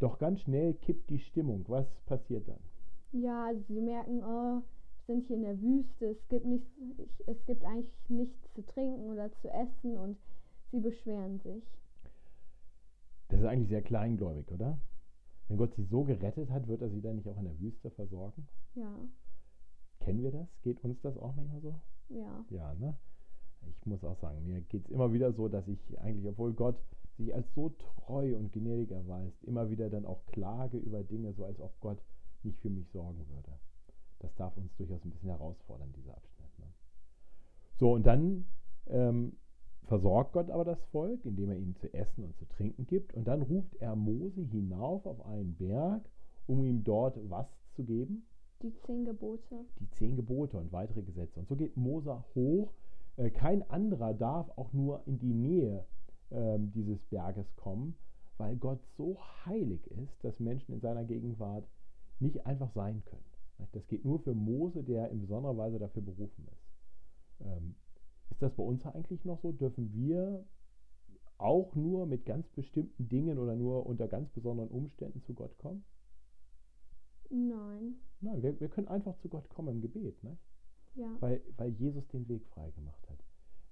Doch 0.00 0.18
ganz 0.18 0.40
schnell 0.40 0.74
kippt 0.74 1.10
die 1.10 1.18
Stimmung. 1.18 1.64
Was 1.68 1.86
passiert 2.06 2.48
dann? 2.48 2.60
Ja, 3.12 3.46
also 3.46 3.62
sie 3.68 3.80
merken, 3.80 4.22
oh, 4.22 4.62
sind 5.08 5.26
hier 5.26 5.36
in 5.36 5.42
der 5.42 5.60
Wüste, 5.60 6.06
es 6.06 6.28
gibt, 6.28 6.44
nicht, 6.44 6.66
es 7.26 7.44
gibt 7.46 7.64
eigentlich 7.64 7.90
nichts 8.08 8.36
zu 8.54 8.64
trinken 8.66 9.10
oder 9.10 9.32
zu 9.40 9.48
essen 9.48 9.96
und 9.96 10.18
sie 10.70 10.80
beschweren 10.80 11.40
sich. 11.40 11.64
Das 13.28 13.40
ist 13.40 13.46
eigentlich 13.46 13.70
sehr 13.70 13.82
kleingläubig, 13.82 14.52
oder? 14.52 14.78
Wenn 15.48 15.56
Gott 15.56 15.74
sie 15.74 15.84
so 15.84 16.04
gerettet 16.04 16.50
hat, 16.50 16.68
wird 16.68 16.82
er 16.82 16.90
sie 16.90 17.00
dann 17.00 17.16
nicht 17.16 17.28
auch 17.28 17.38
in 17.38 17.44
der 17.44 17.58
Wüste 17.58 17.90
versorgen? 17.90 18.46
Ja. 18.74 18.94
Kennen 20.00 20.22
wir 20.22 20.30
das? 20.30 20.46
Geht 20.62 20.84
uns 20.84 21.00
das 21.00 21.16
auch 21.16 21.34
manchmal 21.34 21.62
so? 21.62 21.74
Ja. 22.10 22.44
Ja, 22.50 22.74
ne? 22.74 22.94
Ich 23.66 23.86
muss 23.86 24.04
auch 24.04 24.18
sagen, 24.20 24.46
mir 24.46 24.60
geht 24.60 24.84
es 24.84 24.90
immer 24.90 25.12
wieder 25.12 25.32
so, 25.32 25.48
dass 25.48 25.66
ich 25.68 25.98
eigentlich, 26.00 26.28
obwohl 26.28 26.52
Gott 26.52 26.78
sich 27.16 27.34
als 27.34 27.46
so 27.54 27.70
treu 27.70 28.36
und 28.36 28.52
gnädig 28.52 28.90
erweist, 28.90 29.42
immer 29.44 29.70
wieder 29.70 29.88
dann 29.88 30.04
auch 30.04 30.24
klage 30.26 30.76
über 30.76 31.02
Dinge, 31.02 31.32
so 31.32 31.46
als 31.46 31.58
ob 31.60 31.78
Gott 31.80 31.98
nicht 32.42 32.60
für 32.60 32.70
mich 32.70 32.88
sorgen 32.90 33.26
würde. 33.28 33.58
Das 34.20 34.34
darf 34.34 34.56
uns 34.56 34.74
durchaus 34.76 35.04
ein 35.04 35.10
bisschen 35.10 35.30
herausfordern, 35.30 35.92
dieser 35.92 36.16
Abschnitt. 36.16 36.58
Ne? 36.58 36.66
So, 37.78 37.92
und 37.92 38.06
dann 38.06 38.46
ähm, 38.86 39.36
versorgt 39.84 40.32
Gott 40.32 40.50
aber 40.50 40.64
das 40.64 40.82
Volk, 40.86 41.24
indem 41.24 41.50
er 41.50 41.56
ihnen 41.56 41.76
zu 41.76 41.92
essen 41.94 42.24
und 42.24 42.36
zu 42.36 42.46
trinken 42.46 42.86
gibt. 42.86 43.14
Und 43.14 43.26
dann 43.26 43.42
ruft 43.42 43.74
er 43.76 43.96
Mose 43.96 44.42
hinauf 44.42 45.06
auf 45.06 45.24
einen 45.24 45.54
Berg, 45.56 46.02
um 46.46 46.64
ihm 46.64 46.84
dort 46.84 47.18
was 47.30 47.46
zu 47.74 47.84
geben? 47.84 48.26
Die 48.62 48.74
zehn 48.74 49.04
Gebote. 49.04 49.64
Die 49.78 49.88
zehn 49.90 50.16
Gebote 50.16 50.58
und 50.58 50.72
weitere 50.72 51.02
Gesetze. 51.02 51.38
Und 51.38 51.48
so 51.48 51.56
geht 51.56 51.76
Mose 51.76 52.24
hoch. 52.34 52.72
Äh, 53.16 53.30
kein 53.30 53.68
anderer 53.70 54.14
darf 54.14 54.50
auch 54.56 54.72
nur 54.72 55.06
in 55.06 55.18
die 55.18 55.34
Nähe 55.34 55.86
äh, 56.30 56.58
dieses 56.58 57.02
Berges 57.04 57.46
kommen, 57.56 57.96
weil 58.36 58.56
Gott 58.56 58.80
so 58.96 59.16
heilig 59.46 59.86
ist, 59.92 60.22
dass 60.24 60.40
Menschen 60.40 60.74
in 60.74 60.80
seiner 60.80 61.04
Gegenwart 61.04 61.68
nicht 62.18 62.46
einfach 62.46 62.70
sein 62.74 63.02
können. 63.04 63.24
Das 63.72 63.86
geht 63.88 64.04
nur 64.04 64.20
für 64.20 64.34
Mose, 64.34 64.82
der 64.82 65.10
in 65.10 65.20
besonderer 65.20 65.56
Weise 65.56 65.78
dafür 65.78 66.02
berufen 66.02 66.46
ist. 66.46 67.46
Ähm, 67.46 67.74
ist 68.30 68.42
das 68.42 68.54
bei 68.54 68.62
uns 68.62 68.84
eigentlich 68.86 69.24
noch 69.24 69.40
so? 69.40 69.52
Dürfen 69.52 69.92
wir 69.92 70.44
auch 71.38 71.74
nur 71.74 72.06
mit 72.06 72.26
ganz 72.26 72.48
bestimmten 72.50 73.08
Dingen 73.08 73.38
oder 73.38 73.54
nur 73.54 73.86
unter 73.86 74.08
ganz 74.08 74.28
besonderen 74.30 74.70
Umständen 74.70 75.22
zu 75.22 75.34
Gott 75.34 75.56
kommen? 75.58 75.84
Nein. 77.30 77.96
Nein, 78.20 78.42
wir, 78.42 78.58
wir 78.60 78.68
können 78.68 78.88
einfach 78.88 79.16
zu 79.18 79.28
Gott 79.28 79.48
kommen 79.48 79.76
im 79.76 79.80
Gebet, 79.80 80.22
ne? 80.24 80.36
Ja. 80.94 81.16
weil, 81.20 81.40
weil 81.56 81.70
Jesus 81.70 82.06
den 82.08 82.28
Weg 82.28 82.44
frei 82.46 82.70
gemacht 82.70 83.08
hat. 83.08 83.18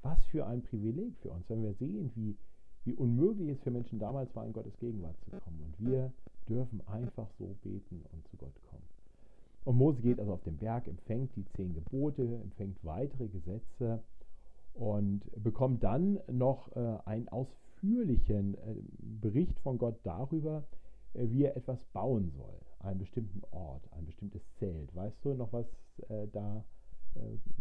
Was 0.03 0.25
für 0.27 0.47
ein 0.47 0.63
Privileg 0.63 1.17
für 1.19 1.31
uns, 1.31 1.49
wenn 1.49 1.63
wir 1.63 1.75
sehen, 1.75 2.13
wie, 2.15 2.37
wie 2.85 2.95
unmöglich 2.95 3.49
es 3.49 3.61
für 3.61 3.73
Menschen 3.73 3.99
damals 3.99 4.33
war, 4.37 4.47
in 4.47 4.53
Gottes 4.53 4.77
Gegenwart 4.79 5.19
zu 5.21 5.31
kommen. 5.31 5.61
Und 5.61 5.81
wir 5.81 6.13
dürfen 6.49 6.87
einfach 6.87 7.29
so 7.39 7.57
beten 7.63 8.05
und 8.13 8.29
zu 8.29 8.37
Gott 8.37 8.55
kommen. 8.71 8.85
Und 9.67 9.79
Mose 9.79 10.01
geht 10.01 10.21
also 10.21 10.33
auf 10.33 10.45
den 10.45 10.59
Berg, 10.59 10.87
empfängt 10.87 11.35
die 11.35 11.45
zehn 11.57 11.75
Gebote, 11.75 12.23
empfängt 12.23 12.79
weitere 12.85 13.27
Gesetze 13.27 14.01
und 14.75 15.23
bekommt 15.43 15.83
dann 15.83 16.21
noch 16.31 16.71
äh, 16.77 16.99
einen 17.05 17.29
ausführlichen 17.29 18.55
äh, 18.55 18.77
Bericht 19.21 19.59
von 19.59 19.77
Gott 19.77 19.99
darüber, 20.05 20.63
äh, 21.15 21.29
wie 21.31 21.43
er 21.43 21.57
etwas 21.57 21.85
bauen 21.93 22.31
soll, 22.37 22.61
einen 22.79 23.01
bestimmten 23.01 23.43
Ort, 23.51 23.83
ein 23.93 24.07
bestimmtes 24.07 24.43
Zelt. 24.61 24.95
Weißt 24.95 25.25
du 25.25 25.35
noch, 25.35 25.53
was 25.53 25.67
da 26.33 26.63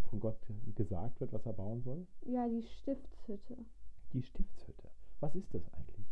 von 0.10 0.20
Gott 0.20 0.38
gesagt 0.76 1.22
wird, 1.22 1.32
was 1.32 1.46
er 1.46 1.54
bauen 1.54 1.82
soll? 1.84 2.06
Ja, 2.26 2.50
die 2.50 2.62
Stiftshütte. 2.62 3.56
Die 4.12 4.22
Stiftshütte. 4.22 4.90
Was 5.22 5.34
ist 5.36 5.54
das 5.54 5.62
eigentlich? 5.74 6.06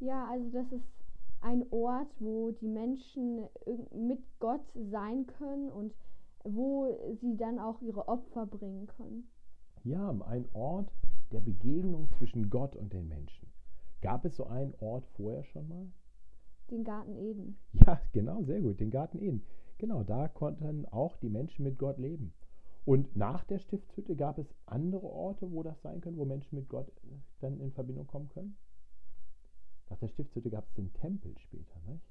Ja, 0.00 0.28
also 0.30 0.50
das 0.50 0.70
ist 0.72 1.05
ein 1.46 1.64
Ort, 1.70 2.08
wo 2.18 2.50
die 2.50 2.66
Menschen 2.66 3.46
mit 3.94 4.18
Gott 4.40 4.66
sein 4.74 5.28
können 5.38 5.70
und 5.70 5.94
wo 6.42 6.88
sie 7.20 7.36
dann 7.36 7.60
auch 7.60 7.80
ihre 7.82 8.08
Opfer 8.08 8.46
bringen 8.46 8.88
können. 8.88 9.28
Ja, 9.84 10.10
ein 10.26 10.48
Ort 10.54 10.90
der 11.30 11.38
Begegnung 11.38 12.08
zwischen 12.18 12.50
Gott 12.50 12.74
und 12.74 12.92
den 12.92 13.06
Menschen. 13.06 13.48
Gab 14.02 14.24
es 14.24 14.34
so 14.34 14.46
einen 14.46 14.74
Ort 14.80 15.06
vorher 15.14 15.44
schon 15.44 15.68
mal? 15.68 15.86
Den 16.72 16.82
Garten 16.82 17.16
Eden. 17.16 17.56
Ja, 17.86 18.00
genau, 18.12 18.42
sehr 18.42 18.60
gut, 18.60 18.80
den 18.80 18.90
Garten 18.90 19.18
Eden. 19.20 19.42
Genau, 19.78 20.02
da 20.02 20.26
konnten 20.26 20.84
auch 20.86 21.16
die 21.18 21.28
Menschen 21.28 21.62
mit 21.62 21.78
Gott 21.78 21.98
leben. 21.98 22.32
Und 22.84 23.14
nach 23.14 23.44
der 23.44 23.60
Stiftshütte 23.60 24.16
gab 24.16 24.38
es 24.38 24.52
andere 24.66 25.06
Orte, 25.06 25.52
wo 25.52 25.62
das 25.62 25.80
sein 25.82 26.00
können, 26.00 26.16
wo 26.16 26.24
Menschen 26.24 26.56
mit 26.56 26.68
Gott 26.68 26.88
äh, 26.88 27.18
dann 27.40 27.60
in 27.60 27.70
Verbindung 27.70 28.08
kommen 28.08 28.28
können? 28.30 28.56
Nach 29.88 29.98
der 29.98 30.08
Stiftshütte 30.08 30.50
gab 30.50 30.66
es 30.66 30.74
den 30.74 30.92
Tempel 30.94 31.36
später, 31.38 31.80
nicht? 31.86 32.04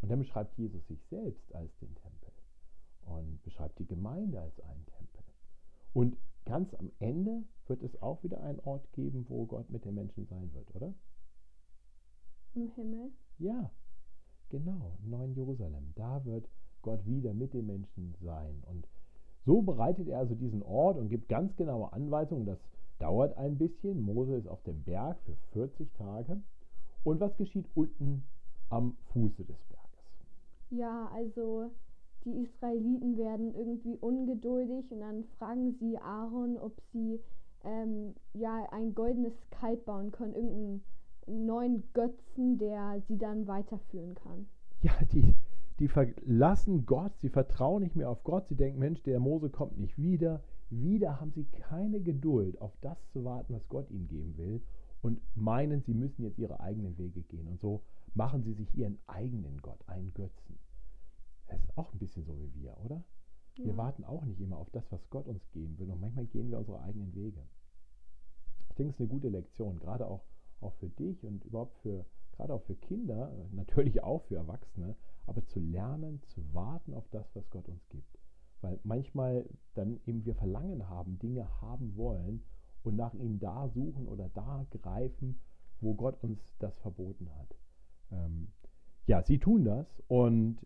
Und 0.00 0.10
dann 0.10 0.18
beschreibt 0.18 0.56
Jesus 0.56 0.86
sich 0.86 1.02
selbst 1.10 1.54
als 1.54 1.76
den 1.78 1.94
Tempel 1.94 2.32
und 3.06 3.42
beschreibt 3.42 3.78
die 3.78 3.86
Gemeinde 3.86 4.40
als 4.40 4.60
einen 4.60 4.86
Tempel. 4.86 5.24
Und 5.94 6.16
ganz 6.44 6.74
am 6.74 6.92
Ende 6.98 7.42
wird 7.66 7.82
es 7.82 8.00
auch 8.02 8.22
wieder 8.22 8.42
einen 8.42 8.60
Ort 8.60 8.92
geben, 8.92 9.24
wo 9.28 9.46
Gott 9.46 9.70
mit 9.70 9.84
den 9.84 9.94
Menschen 9.94 10.26
sein 10.26 10.52
wird, 10.52 10.74
oder? 10.74 10.92
Im 12.54 12.68
Himmel? 12.70 13.10
Ja, 13.38 13.70
genau, 14.48 14.96
im 15.02 15.10
neuen 15.10 15.34
Jerusalem. 15.34 15.92
Da 15.94 16.24
wird 16.24 16.48
Gott 16.82 17.04
wieder 17.06 17.34
mit 17.34 17.52
den 17.52 17.66
Menschen 17.66 18.14
sein. 18.20 18.62
Und 18.66 18.86
so 19.44 19.62
bereitet 19.62 20.08
er 20.08 20.18
also 20.18 20.34
diesen 20.34 20.62
Ort 20.62 20.98
und 20.98 21.08
gibt 21.08 21.28
ganz 21.28 21.56
genaue 21.56 21.92
Anweisungen. 21.92 22.46
Das 22.46 22.58
dauert 22.98 23.36
ein 23.36 23.58
bisschen. 23.58 24.00
Mose 24.00 24.36
ist 24.36 24.46
auf 24.46 24.62
dem 24.62 24.82
Berg 24.84 25.18
für 25.22 25.36
40 25.52 25.92
Tage. 25.94 26.40
Und 27.06 27.20
was 27.20 27.36
geschieht 27.36 27.68
unten 27.76 28.24
am 28.68 28.96
Fuße 29.12 29.44
des 29.44 29.56
Berges? 29.68 30.10
Ja, 30.70 31.08
also 31.14 31.70
die 32.24 32.42
Israeliten 32.42 33.16
werden 33.16 33.54
irgendwie 33.54 33.96
ungeduldig 33.98 34.90
und 34.90 34.98
dann 34.98 35.22
fragen 35.38 35.76
sie 35.78 35.96
Aaron, 35.98 36.58
ob 36.58 36.72
sie 36.92 37.20
ähm, 37.62 38.12
ja 38.32 38.66
ein 38.72 38.92
goldenes 38.96 39.34
Kalb 39.50 39.84
bauen 39.84 40.10
können, 40.10 40.34
irgendeinen 40.34 40.82
neuen 41.28 41.84
Götzen, 41.92 42.58
der 42.58 43.00
sie 43.06 43.18
dann 43.18 43.46
weiterführen 43.46 44.16
kann. 44.16 44.48
Ja, 44.82 44.90
die, 45.12 45.36
die 45.78 45.86
verlassen 45.86 46.86
Gott, 46.86 47.12
sie 47.20 47.28
vertrauen 47.28 47.84
nicht 47.84 47.94
mehr 47.94 48.10
auf 48.10 48.24
Gott, 48.24 48.48
sie 48.48 48.56
denken, 48.56 48.80
Mensch, 48.80 49.00
der 49.04 49.20
Mose 49.20 49.48
kommt 49.48 49.78
nicht 49.78 49.96
wieder. 49.96 50.42
Wieder 50.70 51.20
haben 51.20 51.30
sie 51.30 51.44
keine 51.44 52.00
Geduld, 52.00 52.60
auf 52.60 52.72
das 52.80 52.98
zu 53.12 53.24
warten, 53.24 53.54
was 53.54 53.68
Gott 53.68 53.88
ihnen 53.92 54.08
geben 54.08 54.36
will 54.36 54.60
und 55.02 55.20
meinen, 55.36 55.82
sie 55.82 55.94
müssen 55.94 56.22
jetzt 56.24 56.38
ihre 56.38 56.60
eigenen 56.60 56.96
Wege 56.98 57.22
gehen. 57.22 57.46
Und 57.48 57.60
so 57.60 57.82
machen 58.14 58.42
sie 58.42 58.54
sich 58.54 58.74
ihren 58.76 58.98
eigenen 59.06 59.60
Gott, 59.62 59.86
einen 59.88 60.12
Götzen. 60.14 60.58
Das 61.48 61.60
ist 61.62 61.76
auch 61.78 61.92
ein 61.92 61.98
bisschen 61.98 62.24
so 62.24 62.36
wie 62.38 62.54
wir, 62.54 62.76
oder? 62.84 63.04
Wir 63.62 63.72
Ja. 63.72 63.76
warten 63.76 64.04
auch 64.04 64.24
nicht 64.24 64.40
immer 64.40 64.56
auf 64.58 64.70
das, 64.70 64.90
was 64.90 65.08
Gott 65.10 65.26
uns 65.26 65.48
geben 65.52 65.78
will. 65.78 65.90
Und 65.90 66.00
manchmal 66.00 66.26
gehen 66.26 66.50
wir 66.50 66.58
unsere 66.58 66.80
eigenen 66.80 67.14
Wege. 67.14 67.42
Ich 68.68 68.74
denke, 68.76 68.90
es 68.90 68.96
ist 68.96 69.00
eine 69.00 69.08
gute 69.08 69.28
Lektion, 69.28 69.78
gerade 69.78 70.06
auch, 70.06 70.24
auch 70.60 70.74
für 70.74 70.88
dich 70.88 71.24
und 71.24 71.44
überhaupt 71.44 71.76
für, 71.78 72.04
gerade 72.32 72.52
auch 72.52 72.62
für 72.62 72.74
Kinder, 72.76 73.32
äh, 73.32 73.54
natürlich 73.54 74.02
auch 74.02 74.22
für 74.24 74.36
Erwachsene, 74.36 74.96
aber 75.26 75.46
zu 75.46 75.60
lernen, 75.60 76.22
zu 76.28 76.42
warten 76.54 76.94
auf 76.94 77.08
das, 77.10 77.34
was 77.34 77.48
Gott 77.50 77.68
uns 77.68 77.88
gibt. 77.88 78.18
Weil 78.60 78.80
manchmal 78.84 79.48
dann 79.74 80.00
eben 80.06 80.24
wir 80.24 80.34
Verlangen 80.34 80.88
haben, 80.88 81.18
Dinge 81.18 81.60
haben 81.60 81.96
wollen 81.96 82.42
und 82.86 82.96
nach 82.96 83.14
ihnen 83.14 83.38
da 83.38 83.68
suchen 83.68 84.08
oder 84.08 84.28
da 84.30 84.66
greifen, 84.70 85.38
wo 85.80 85.94
Gott 85.94 86.22
uns 86.22 86.40
das 86.58 86.78
verboten 86.78 87.28
hat. 87.38 87.56
Ähm, 88.12 88.48
ja, 89.06 89.22
sie 89.22 89.38
tun 89.38 89.64
das 89.64 90.02
und 90.08 90.58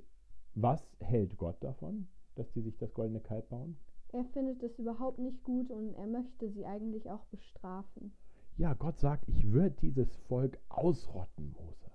was 0.55 0.83
hält 1.01 1.37
Gott 1.37 1.63
davon, 1.63 2.09
dass 2.35 2.51
die 2.53 2.63
sich 2.63 2.77
das 2.79 2.95
goldene 2.95 3.21
Kalb 3.21 3.49
bauen? 3.49 3.77
Er 4.13 4.25
findet 4.25 4.63
es 4.63 4.79
überhaupt 4.79 5.19
nicht 5.19 5.43
gut 5.45 5.71
und 5.71 5.95
er 5.95 6.07
möchte 6.07 6.51
sie 6.51 6.67
eigentlich 6.67 7.11
auch 7.11 7.25
bestrafen. 7.27 8.13
Ja, 8.57 8.75
Gott 8.75 8.99
sagt, 8.99 9.29
ich 9.29 9.53
würde 9.53 9.77
dieses 9.81 10.17
Volk 10.29 10.59
ausrotten, 10.69 11.55
Mose. 11.59 11.91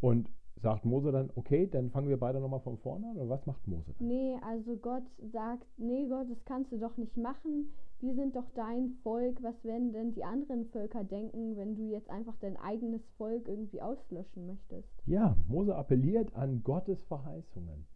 Und 0.00 0.30
sagt 0.62 0.84
Mose 0.84 1.10
dann, 1.10 1.30
okay, 1.34 1.66
dann 1.66 1.90
fangen 1.90 2.08
wir 2.08 2.18
beide 2.18 2.40
nochmal 2.40 2.60
von 2.60 2.78
vorne 2.78 3.08
an? 3.08 3.16
Oder 3.16 3.28
was 3.28 3.46
macht 3.46 3.66
Mose 3.66 3.92
dann? 3.98 4.06
Nee, 4.06 4.38
also 4.42 4.76
Gott 4.76 5.02
sagt, 5.32 5.66
nee 5.76 6.06
Gott, 6.08 6.30
das 6.30 6.44
kannst 6.44 6.72
du 6.72 6.78
doch 6.78 6.96
nicht 6.96 7.16
machen. 7.16 7.72
Wir 8.00 8.14
sind 8.14 8.36
doch 8.36 8.48
dein 8.54 8.90
Volk. 9.02 9.42
Was 9.42 9.62
werden 9.64 9.92
denn 9.92 10.12
die 10.12 10.24
anderen 10.24 10.66
Völker 10.66 11.04
denken, 11.04 11.56
wenn 11.56 11.74
du 11.74 11.88
jetzt 11.90 12.10
einfach 12.10 12.36
dein 12.40 12.56
eigenes 12.56 13.06
Volk 13.18 13.48
irgendwie 13.48 13.82
auslöschen 13.82 14.46
möchtest? 14.46 14.88
Ja, 15.06 15.36
Mose 15.48 15.74
appelliert 15.74 16.34
an 16.34 16.62
Gottes 16.62 17.02
Verheißungen. 17.04 17.86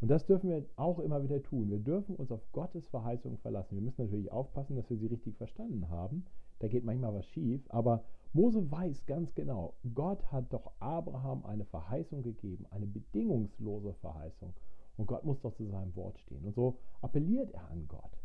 Und 0.00 0.08
das 0.08 0.26
dürfen 0.26 0.50
wir 0.50 0.64
auch 0.74 0.98
immer 0.98 1.22
wieder 1.22 1.40
tun. 1.42 1.70
Wir 1.70 1.78
dürfen 1.78 2.16
uns 2.16 2.32
auf 2.32 2.40
Gottes 2.50 2.88
Verheißungen 2.88 3.38
verlassen. 3.38 3.76
Wir 3.76 3.82
müssen 3.82 4.02
natürlich 4.02 4.32
aufpassen, 4.32 4.74
dass 4.74 4.90
wir 4.90 4.96
sie 4.96 5.06
richtig 5.06 5.36
verstanden 5.36 5.88
haben. 5.88 6.24
Da 6.62 6.68
geht 6.68 6.84
manchmal 6.84 7.12
was 7.12 7.26
schief. 7.26 7.60
Aber 7.70 8.04
Mose 8.32 8.70
weiß 8.70 9.04
ganz 9.06 9.34
genau, 9.34 9.74
Gott 9.94 10.24
hat 10.30 10.52
doch 10.52 10.70
Abraham 10.78 11.44
eine 11.44 11.64
Verheißung 11.64 12.22
gegeben, 12.22 12.66
eine 12.70 12.86
bedingungslose 12.86 13.94
Verheißung. 13.94 14.54
Und 14.96 15.06
Gott 15.06 15.24
muss 15.24 15.40
doch 15.40 15.54
zu 15.56 15.66
seinem 15.66 15.94
Wort 15.96 16.20
stehen. 16.20 16.44
Und 16.44 16.54
so 16.54 16.78
appelliert 17.00 17.50
er 17.50 17.68
an 17.68 17.88
Gott. 17.88 18.16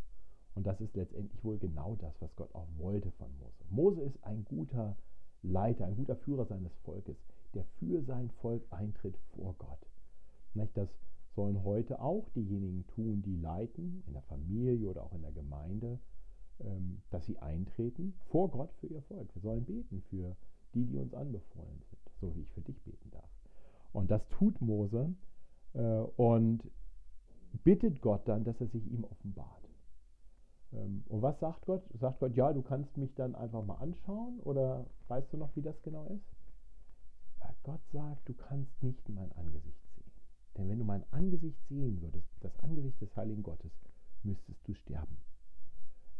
Und 0.53 0.67
das 0.67 0.79
ist 0.82 0.96
letztendlich 0.96 1.44
wohl 1.44 1.58
genau 1.58 1.96
das, 1.96 2.13
was 2.22 2.36
Gott 2.36 2.53
auch 2.53 2.67
wollte 2.77 3.10
von 3.13 3.27
Mose. 3.39 3.63
Mose 3.72 4.01
ist 4.01 4.24
ein 4.24 4.46
guter 4.46 4.96
Leiter, 5.41 5.86
ein 5.86 5.96
guter 5.96 6.15
Führer 6.15 6.46
seines 6.46 6.75
Volkes, 6.84 7.17
der 7.56 7.63
für 7.79 8.03
sein 8.03 8.29
Volk 8.41 8.63
eintritt 8.70 9.17
vor 9.36 9.56
Gott. 9.58 9.79
Das 10.75 10.89
sollen 11.36 11.63
heute 11.63 12.01
auch 12.01 12.29
diejenigen 12.36 12.86
tun, 12.86 13.24
die 13.24 13.36
leiten, 13.36 14.03
in 14.06 14.13
der 14.13 14.22
Familie 14.24 14.88
oder 14.88 15.03
auch 15.03 15.13
in 15.13 15.24
der 15.24 15.32
Gemeinde, 15.32 16.00
dass 17.12 17.26
sie 17.26 17.38
eintreten 17.38 18.14
vor 18.30 18.50
Gott 18.50 18.72
für 18.80 18.88
ihr 18.88 19.02
Volk. 19.04 19.34
Wir 19.36 19.42
sollen 19.42 19.66
beten 19.66 20.02
für 20.10 20.36
die, 20.74 20.86
die 20.86 20.98
uns 20.98 21.14
anbefohlen 21.14 21.82
sind, 21.90 22.12
so 22.20 22.36
wie 22.36 22.42
ich 22.42 22.52
für 22.52 22.62
dich 22.62 22.82
beten 22.84 23.12
darf. 23.12 23.30
Und 23.94 24.12
das 24.12 24.28
tut 24.30 24.60
Mose 24.62 25.14
äh, 25.74 25.80
und 25.80 26.70
bittet 27.64 28.02
Gott 28.02 28.28
dann, 28.28 28.44
dass 28.44 28.60
er 28.62 28.68
sich 28.68 28.86
ihm 28.92 29.04
offenbart. 29.04 29.70
Ähm, 30.74 31.04
und 31.08 31.22
was 31.22 31.40
sagt 31.40 31.66
Gott? 31.66 31.84
Sagt 32.00 32.20
Gott, 32.20 32.36
ja, 32.36 32.54
du 32.54 32.62
kannst 32.62 32.98
mich 32.98 33.14
dann 33.16 33.36
einfach 33.36 33.64
mal 33.64 33.76
anschauen 33.76 34.40
oder 34.42 34.86
weißt 35.08 35.32
du 35.34 35.38
noch, 35.38 35.56
wie 35.56 35.62
das 35.62 35.82
genau 35.82 36.06
ist? 36.08 36.26
Weil 37.40 37.56
Gott 37.64 37.82
sagt, 37.92 38.28
du 38.28 38.34
kannst 38.34 38.84
nicht 38.84 39.08
mein 39.10 39.32
Angesicht 39.34 39.82
sehen. 39.96 40.12
Denn 40.58 40.70
wenn 40.70 40.80
du 40.80 40.86
mein 40.86 41.06
Angesicht 41.12 41.60
sehen 41.70 42.02
würdest, 42.02 42.28
das 42.42 42.58
Angesicht 42.60 43.00
des 43.02 43.16
heiligen 43.16 43.44
Gottes, 43.44 43.72
müsstest 44.24 44.68
du 44.68 44.74
sterben. 44.74 45.18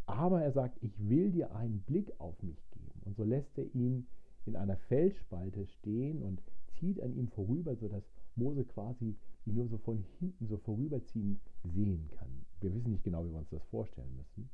Aber 0.08 0.40
er 0.40 0.52
sagt, 0.52 0.82
ich 0.82 0.98
will 1.06 1.30
dir 1.30 1.54
einen 1.54 1.80
Blick 1.80 2.18
auf 2.18 2.42
mich 2.42 2.58
geben. 2.70 3.02
Und 3.04 3.14
so 3.14 3.24
lässt 3.24 3.58
er 3.58 3.66
ihn 3.74 4.06
in 4.46 4.56
einer 4.56 4.78
Felsspalte 4.88 5.66
stehen 5.66 6.22
und 6.22 6.40
zieht 6.78 6.98
an 7.02 7.14
ihm 7.14 7.28
vorüber, 7.28 7.76
sodass 7.76 8.02
Mose 8.34 8.64
quasi 8.64 9.14
ihn 9.44 9.54
nur 9.54 9.68
so 9.68 9.76
von 9.76 10.02
hinten 10.18 10.46
so 10.46 10.56
vorüberziehen 10.56 11.38
sehen 11.62 12.08
kann. 12.16 12.46
Wir 12.60 12.74
wissen 12.74 12.92
nicht 12.92 13.04
genau, 13.04 13.26
wie 13.26 13.32
wir 13.32 13.38
uns 13.38 13.50
das 13.50 13.62
vorstellen 13.64 14.16
müssen. 14.16 14.48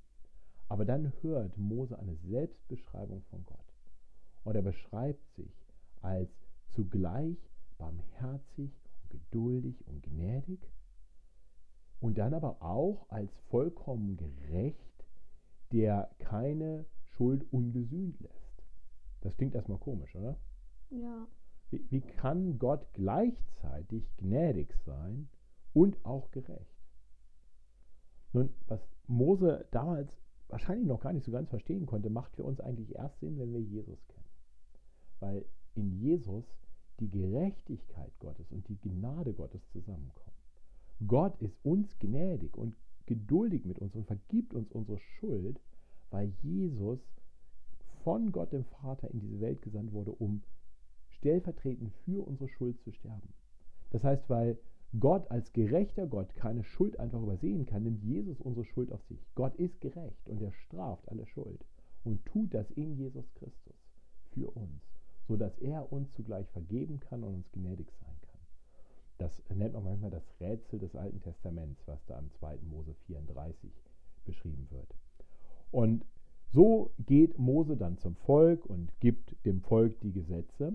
Aber 0.69 0.85
dann 0.85 1.13
hört 1.23 1.57
Mose 1.57 1.97
eine 2.01 2.17
Selbstbeschreibung 2.17 3.23
von 3.31 3.45
Gott. 3.45 3.73
Und 4.43 4.57
er 4.57 4.63
beschreibt 4.63 5.25
sich 5.37 5.55
als 6.01 6.31
zugleich 6.75 7.39
barmherzig 7.79 8.73
und 9.03 9.11
geduldig 9.11 9.87
und 9.87 10.03
gnädig 10.03 10.59
und 12.01 12.19
dann 12.19 12.35
aber 12.35 12.61
auch 12.61 13.09
als 13.09 13.31
vollkommen 13.51 14.17
gerecht, 14.17 14.94
der 15.75 16.09
keine 16.19 16.87
Schuld 17.03 17.45
ungesühnt 17.53 18.21
lässt. 18.21 18.63
Das 19.21 19.37
klingt 19.37 19.57
erstmal 19.57 19.79
komisch, 19.79 20.15
oder? 20.15 20.39
Ja. 20.91 21.27
Wie, 21.71 21.85
wie 21.91 22.01
kann 22.01 22.59
Gott 22.59 22.87
gleichzeitig 22.93 24.09
gnädig 24.17 24.73
sein 24.87 25.29
und 25.73 26.05
auch 26.05 26.31
gerecht? 26.31 26.79
Nun, 28.33 28.51
was 28.69 28.81
Mose 29.09 29.67
damals 29.73 30.17
wahrscheinlich 30.49 30.87
noch 30.87 31.01
gar 31.01 31.13
nicht 31.13 31.25
so 31.25 31.33
ganz 31.33 31.51
verstehen 31.51 31.87
konnte, 31.87 32.09
macht 32.09 32.37
für 32.37 32.45
uns 32.45 32.61
eigentlich 32.61 32.95
erst 32.95 33.19
Sinn, 33.19 33.39
wenn 33.39 33.53
wir 33.53 33.61
Jesus 33.61 34.07
kennen. 34.07 34.31
Weil 35.19 35.45
in 35.75 35.91
Jesus 35.91 36.45
die 37.01 37.11
Gerechtigkeit 37.11 38.17
Gottes 38.21 38.53
und 38.53 38.69
die 38.69 38.79
Gnade 38.79 39.33
Gottes 39.33 39.67
zusammenkommen. 39.71 40.37
Gott 41.09 41.37
ist 41.43 41.57
uns 41.65 41.99
gnädig 41.99 42.57
und 42.57 42.77
geduldig 43.07 43.65
mit 43.65 43.79
uns 43.79 43.95
und 43.95 44.07
vergibt 44.07 44.55
uns 44.55 44.71
unsere 44.73 44.99
Schuld, 44.99 45.61
weil 46.11 46.33
Jesus 46.43 47.01
von 48.03 48.33
Gott 48.33 48.53
dem 48.53 48.65
Vater 48.65 49.11
in 49.11 49.21
diese 49.21 49.41
Welt 49.41 49.63
gesandt 49.63 49.93
wurde, 49.93 50.13
um 50.13 50.43
stellvertretend 51.09 51.93
für 52.05 52.27
unsere 52.27 52.49
Schuld 52.49 52.81
zu 52.83 52.93
sterben. 52.93 53.33
Das 53.91 54.05
heißt, 54.05 54.29
weil 54.29 54.59
Gott 55.01 55.31
als 55.31 55.53
gerechter 55.53 56.07
Gott 56.07 56.35
keine 56.35 56.63
Schuld 56.63 57.01
einfach 57.01 57.21
übersehen 57.21 57.67
kann, 57.67 57.83
nimmt 57.83 58.03
Jesus 58.05 58.41
unsere 58.41 58.65
Schuld 58.65 58.93
auf 58.93 59.03
sich. 59.05 59.19
Gott 59.35 59.57
ist 59.57 59.81
gerecht 59.81 60.29
und 60.29 60.41
er 60.41 60.53
straft 60.53 61.09
alle 61.09 61.27
Schuld 61.27 61.65
und 62.05 62.25
tut 62.27 62.55
das 62.55 62.71
in 62.73 62.95
Jesus 62.97 63.25
Christus 63.35 63.75
für 64.33 64.51
uns, 64.51 64.83
sodass 65.27 65.57
er 65.59 65.91
uns 65.93 66.13
zugleich 66.13 66.49
vergeben 66.51 67.01
kann 67.01 67.25
und 67.25 67.35
uns 67.35 67.53
gnädig 67.53 67.91
sein. 68.01 68.14
Das 69.19 69.43
nennt 69.49 69.75
man 69.75 69.85
manchmal 69.85 70.11
das 70.11 70.25
Rätsel 70.41 70.79
des 70.79 70.97
Alten 70.97 71.21
Testaments, 71.23 71.87
was 71.87 72.05
da 72.07 72.19
im 72.19 72.33
2. 72.33 72.59
Mose 72.63 72.95
34 73.07 73.71
beschrieben 74.25 74.67
wird. 74.71 74.95
Und 75.71 76.05
so 76.53 76.91
geht 77.07 77.39
Mose 77.39 77.77
dann 77.77 77.99
zum 77.99 78.17
Volk 78.17 78.65
und 78.67 78.93
gibt 79.01 79.35
dem 79.45 79.61
Volk 79.63 80.01
die 80.01 80.13
Gesetze. 80.13 80.73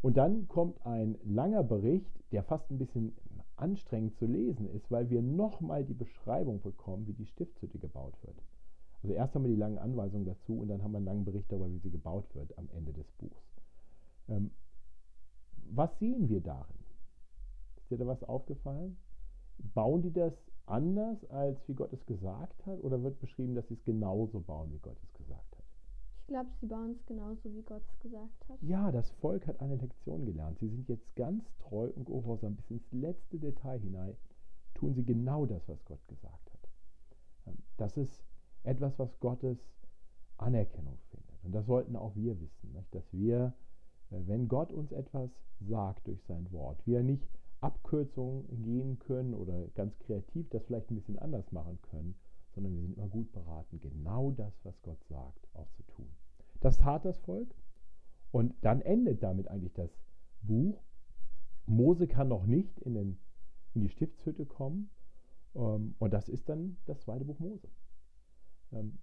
Und 0.00 0.16
dann 0.16 0.46
kommt 0.48 0.84
ein 0.86 1.18
langer 1.24 1.64
Bericht, 1.64 2.10
der 2.30 2.44
fast 2.44 2.70
ein 2.70 2.78
bisschen 2.78 3.16
anstrengend 3.56 4.16
zu 4.16 4.26
lesen 4.26 4.68
ist, 4.68 4.90
weil 4.90 5.10
wir 5.10 5.22
nochmal 5.22 5.84
die 5.84 5.94
Beschreibung 5.94 6.60
bekommen, 6.60 7.06
wie 7.06 7.14
die 7.14 7.26
Stiftshütte 7.26 7.78
gebaut 7.78 8.14
wird. 8.22 8.36
Also 9.02 9.14
erst 9.14 9.34
haben 9.34 9.44
wir 9.44 9.50
die 9.50 9.56
langen 9.56 9.78
Anweisungen 9.78 10.24
dazu 10.24 10.58
und 10.58 10.68
dann 10.68 10.82
haben 10.82 10.92
wir 10.92 10.98
einen 10.98 11.06
langen 11.06 11.24
Bericht 11.24 11.50
darüber, 11.50 11.70
wie 11.70 11.78
sie 11.78 11.90
gebaut 11.90 12.32
wird 12.34 12.56
am 12.58 12.68
Ende 12.70 12.92
des 12.92 13.10
Buchs. 13.12 13.42
Ähm, 14.28 14.50
was 15.70 15.98
sehen 15.98 16.28
wir 16.28 16.40
darin? 16.40 16.77
Ist 17.88 17.92
dir 17.92 18.04
da 18.04 18.06
was 18.06 18.22
aufgefallen? 18.22 18.98
Bauen 19.72 20.02
die 20.02 20.12
das 20.12 20.34
anders, 20.66 21.24
als 21.30 21.66
wie 21.68 21.74
Gott 21.74 21.90
es 21.94 22.04
gesagt 22.04 22.66
hat? 22.66 22.84
Oder 22.84 23.02
wird 23.02 23.18
beschrieben, 23.18 23.54
dass 23.54 23.66
sie 23.68 23.74
es 23.74 23.84
genauso 23.84 24.40
bauen, 24.40 24.70
wie 24.70 24.78
Gott 24.78 24.98
es 25.02 25.14
gesagt 25.14 25.56
hat? 25.56 25.64
Ich 26.20 26.26
glaube, 26.26 26.50
sie 26.60 26.66
bauen 26.66 26.90
es 26.90 27.06
genauso, 27.06 27.50
wie 27.54 27.62
Gott 27.62 27.82
es 27.88 27.98
gesagt 28.00 28.46
hat. 28.50 28.58
Ja, 28.60 28.92
das 28.92 29.10
Volk 29.12 29.46
hat 29.46 29.60
eine 29.60 29.76
Lektion 29.76 30.26
gelernt. 30.26 30.58
Sie 30.58 30.68
sind 30.68 30.86
jetzt 30.90 31.16
ganz 31.16 31.42
treu 31.60 31.88
und 31.96 32.04
gehorsam 32.04 32.56
bis 32.56 32.70
ins 32.70 32.92
letzte 32.92 33.38
Detail 33.38 33.80
hinein. 33.80 34.14
Tun 34.74 34.92
sie 34.92 35.06
genau 35.06 35.46
das, 35.46 35.66
was 35.66 35.82
Gott 35.86 36.06
gesagt 36.08 36.52
hat. 36.52 36.68
Ähm, 37.46 37.56
das 37.78 37.96
ist 37.96 38.22
etwas, 38.64 38.98
was 38.98 39.18
Gottes 39.20 39.56
Anerkennung 40.36 40.98
findet. 41.08 41.42
Und 41.42 41.52
das 41.52 41.64
sollten 41.64 41.96
auch 41.96 42.14
wir 42.16 42.38
wissen, 42.38 42.70
nicht? 42.74 42.94
dass 42.94 43.10
wir, 43.14 43.54
äh, 44.10 44.20
wenn 44.26 44.46
Gott 44.46 44.72
uns 44.72 44.92
etwas 44.92 45.30
sagt 45.60 46.06
durch 46.06 46.22
sein 46.24 46.52
Wort, 46.52 46.86
wir 46.86 47.02
nicht 47.02 47.26
Abkürzungen 47.60 48.62
gehen 48.62 48.98
können 48.98 49.34
oder 49.34 49.66
ganz 49.74 49.98
kreativ 49.98 50.48
das 50.50 50.64
vielleicht 50.64 50.90
ein 50.90 50.96
bisschen 50.96 51.18
anders 51.18 51.50
machen 51.52 51.78
können, 51.82 52.14
sondern 52.54 52.74
wir 52.74 52.82
sind 52.82 52.96
immer 52.96 53.08
gut 53.08 53.32
beraten, 53.32 53.80
genau 53.80 54.30
das, 54.30 54.52
was 54.64 54.80
Gott 54.82 55.02
sagt, 55.04 55.48
auch 55.54 55.70
zu 55.72 55.82
tun. 55.84 56.08
Das 56.60 56.78
tat 56.78 57.04
das 57.04 57.18
Volk 57.18 57.54
und 58.30 58.54
dann 58.62 58.80
endet 58.80 59.22
damit 59.22 59.48
eigentlich 59.48 59.74
das 59.74 59.90
Buch. 60.42 60.82
Mose 61.66 62.06
kann 62.06 62.28
noch 62.28 62.46
nicht 62.46 62.78
in, 62.80 62.94
den, 62.94 63.18
in 63.74 63.82
die 63.82 63.88
Stiftshütte 63.88 64.46
kommen 64.46 64.90
ähm, 65.54 65.94
und 65.98 66.12
das 66.12 66.28
ist 66.28 66.48
dann 66.48 66.76
das 66.86 67.00
zweite 67.00 67.24
Buch 67.24 67.38
Mose. 67.38 67.68
Ähm, 68.72 68.98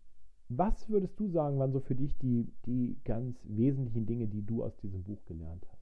was 0.47 0.89
würdest 0.89 1.19
du 1.19 1.27
sagen, 1.27 1.57
waren 1.57 1.71
so 1.71 1.79
für 1.79 1.95
dich 1.95 2.15
die, 2.19 2.51
die 2.65 2.99
ganz 3.03 3.37
wesentlichen 3.43 4.05
Dinge, 4.05 4.27
die 4.27 4.45
du 4.45 4.63
aus 4.63 4.75
diesem 4.77 5.03
Buch 5.03 5.25
gelernt 5.25 5.65
hast? 5.71 5.74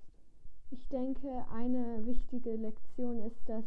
Ich 0.74 0.88
denke, 0.90 1.30
eine 1.54 2.04
wichtige 2.08 2.56
Lektion 2.56 3.22
ist, 3.22 3.38
dass 3.48 3.64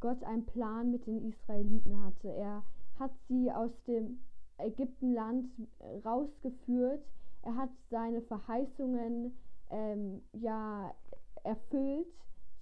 Gott 0.00 0.24
einen 0.24 0.46
Plan 0.46 0.90
mit 0.90 1.06
den 1.06 1.28
Israeliten 1.28 2.02
hatte. 2.02 2.28
Er 2.28 2.64
hat 2.98 3.10
sie 3.28 3.52
aus 3.52 3.70
dem 3.86 4.18
Ägyptenland 4.56 5.50
rausgeführt. 6.06 7.04
Er 7.42 7.54
hat 7.54 7.68
seine 7.90 8.22
Verheißungen 8.22 9.36
ähm, 9.68 10.22
ja 10.32 10.94
erfüllt, 11.44 12.06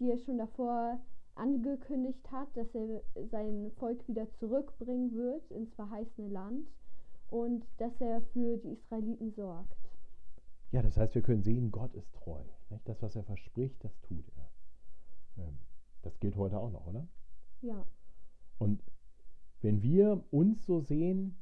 die 0.01 0.11
er 0.11 0.19
schon 0.19 0.39
davor 0.39 0.99
angekündigt 1.37 2.29
hat, 2.33 2.49
dass 2.57 2.75
er 2.75 3.03
sein 3.31 3.71
Volk 3.77 4.09
wieder 4.09 4.29
zurückbringen 4.41 5.13
wird 5.13 5.49
ins 5.53 5.73
verheißene 5.75 6.29
Land 6.29 6.67
und 7.31 7.65
dass 7.79 7.93
er 8.01 8.21
für 8.33 8.57
die 8.57 8.73
Israeliten 8.73 9.31
sorgt. 9.31 9.77
Ja, 10.73 10.83
das 10.83 10.97
heißt, 10.97 11.15
wir 11.15 11.23
können 11.23 11.45
sehen, 11.45 11.71
Gott 11.71 11.95
ist 11.95 12.13
treu. 12.13 12.43
Nicht? 12.71 12.89
Das, 12.89 13.03
was 13.03 13.17
er 13.17 13.25
verspricht, 13.25 13.83
das 13.85 13.99
tut 14.01 14.25
er. 14.37 15.45
Ähm, 15.45 15.59
das 16.03 16.19
gilt 16.21 16.37
heute 16.37 16.59
auch 16.59 16.71
noch, 16.71 16.87
oder? 16.87 17.07
Ja. 17.63 17.85
Und 18.59 18.83
wenn 19.61 19.83
wir 19.83 20.25
uns 20.31 20.65
so 20.65 20.81
sehen, 20.81 21.37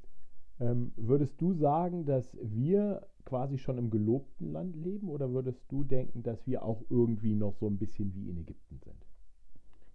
ähm, 0.60 0.92
würdest 0.96 1.40
du 1.40 1.52
sagen, 1.52 2.04
dass 2.06 2.36
wir 2.40 3.06
quasi 3.24 3.58
schon 3.58 3.78
im 3.78 3.90
gelobten 3.90 4.52
Land 4.52 4.76
leben 4.76 5.08
oder 5.08 5.32
würdest 5.32 5.60
du 5.68 5.84
denken, 5.84 6.22
dass 6.22 6.46
wir 6.46 6.64
auch 6.64 6.82
irgendwie 6.90 7.34
noch 7.34 7.54
so 7.56 7.66
ein 7.66 7.78
bisschen 7.78 8.14
wie 8.14 8.28
in 8.28 8.38
Ägypten 8.38 8.78
sind? 8.84 9.06